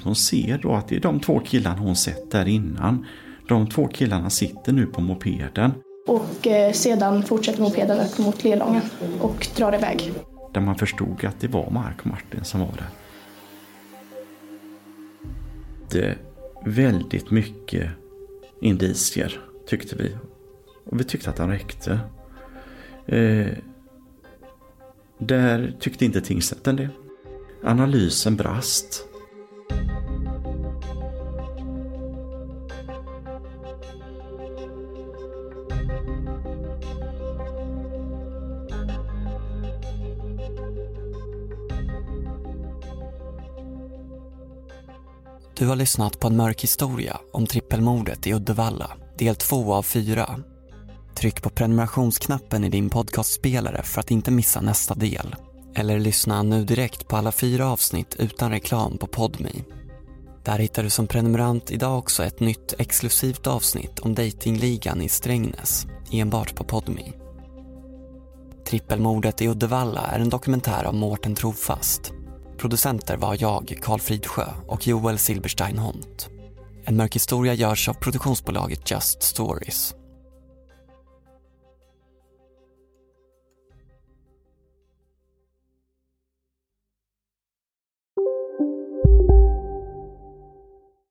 Hon 0.03 0.15
ser 0.15 0.59
då 0.59 0.75
att 0.75 0.89
det 0.89 0.97
är 0.97 1.01
de 1.01 1.21
två 1.21 1.41
killarna 1.41 1.79
hon 1.79 1.97
sett 1.97 2.31
där 2.31 2.49
innan. 2.49 3.07
De 3.49 3.69
två 3.69 3.89
killarna 3.89 4.31
sitter 4.31 4.73
nu 4.73 4.87
på 4.87 5.01
mopeden. 5.01 5.73
Och 6.07 6.47
eh, 6.47 6.73
sedan 6.73 7.23
fortsätter 7.23 7.63
mopeden 7.63 7.99
upp 8.01 8.19
mot 8.19 8.45
Lelången 8.45 8.83
och 9.21 9.49
drar 9.57 9.75
iväg. 9.75 10.13
Där 10.53 10.61
man 10.61 10.75
förstod 10.75 11.25
att 11.25 11.41
det 11.41 11.49
var 11.49 11.71
Mark 11.71 12.05
Martin 12.05 12.45
som 12.45 12.61
var 12.61 12.73
där. 12.77 12.89
Det 15.91 16.05
är 16.05 16.19
väldigt 16.65 17.31
mycket 17.31 17.91
indicier 18.61 19.41
tyckte 19.67 19.97
vi. 19.97 20.17
Och 20.85 21.01
vi 21.01 21.05
tyckte 21.05 21.31
att 21.31 21.37
de 21.37 21.49
räckte. 21.51 22.01
Eh, 23.07 23.47
där 25.19 25.77
tyckte 25.81 26.05
inte 26.05 26.21
tingsrätten 26.21 26.77
det. 26.77 26.89
Analysen 27.65 28.37
brast. 28.37 29.10
Du 45.61 45.67
har 45.67 45.77
lyssnat 45.77 46.21
på 46.21 46.27
en 46.27 46.37
mörk 46.37 46.63
historia 46.63 47.21
om 47.33 47.47
trippelmordet 47.47 48.27
i 48.27 48.35
Uddevalla, 48.35 48.91
del 49.19 49.37
2 49.37 49.75
av 49.75 49.83
4. 49.83 50.41
Tryck 51.15 51.43
på 51.43 51.51
prenumerationsknappen 51.51 52.65
i 52.65 52.69
din 52.69 52.91
podcastspelare 52.91 53.83
för 53.83 54.01
att 54.01 54.11
inte 54.11 54.31
missa 54.31 54.61
nästa 54.61 54.95
del. 54.95 55.37
Eller 55.75 55.99
lyssna 55.99 56.43
nu 56.43 56.65
direkt 56.65 57.09
på 57.09 57.17
alla 57.17 57.33
fyra 57.33 57.71
avsnitt 57.71 58.17
utan 58.19 58.51
reklam 58.51 58.99
på 58.99 59.07
Podme. 59.07 59.51
Där 60.45 60.59
hittar 60.59 60.83
du 60.83 60.91
som 60.91 61.07
prenumerant 61.07 61.71
idag 61.71 61.99
också 61.99 62.25
ett 62.25 62.41
nytt 62.41 62.75
exklusivt 62.79 63.47
avsnitt 63.47 63.99
om 63.99 64.15
datingligan 64.15 65.03
i 65.03 65.09
Strängnäs, 65.09 65.87
enbart 66.13 66.55
på 66.55 66.65
Podme. 66.65 67.13
Trippelmordet 68.67 69.43
i 69.43 69.49
Uddevalla 69.49 70.01
är 70.01 70.19
en 70.19 70.29
dokumentär 70.29 70.85
av 70.85 70.95
Mårten 70.95 71.35
Trofast. 71.35 72.13
Producenter 72.59 73.17
var 73.17 73.37
jag, 73.41 73.79
Karl 73.83 74.01
Fridsjö 74.01 74.47
och 74.67 74.87
Joel 74.87 75.19
Silberstein 75.19 75.79
Hont. 75.79 76.29
En 76.85 76.97
mörk 76.97 77.15
historia 77.15 77.55
görs 77.55 77.89
av 77.89 77.95
produktionsbolaget 77.95 78.91
Just 78.91 79.23
Stories. 79.23 79.95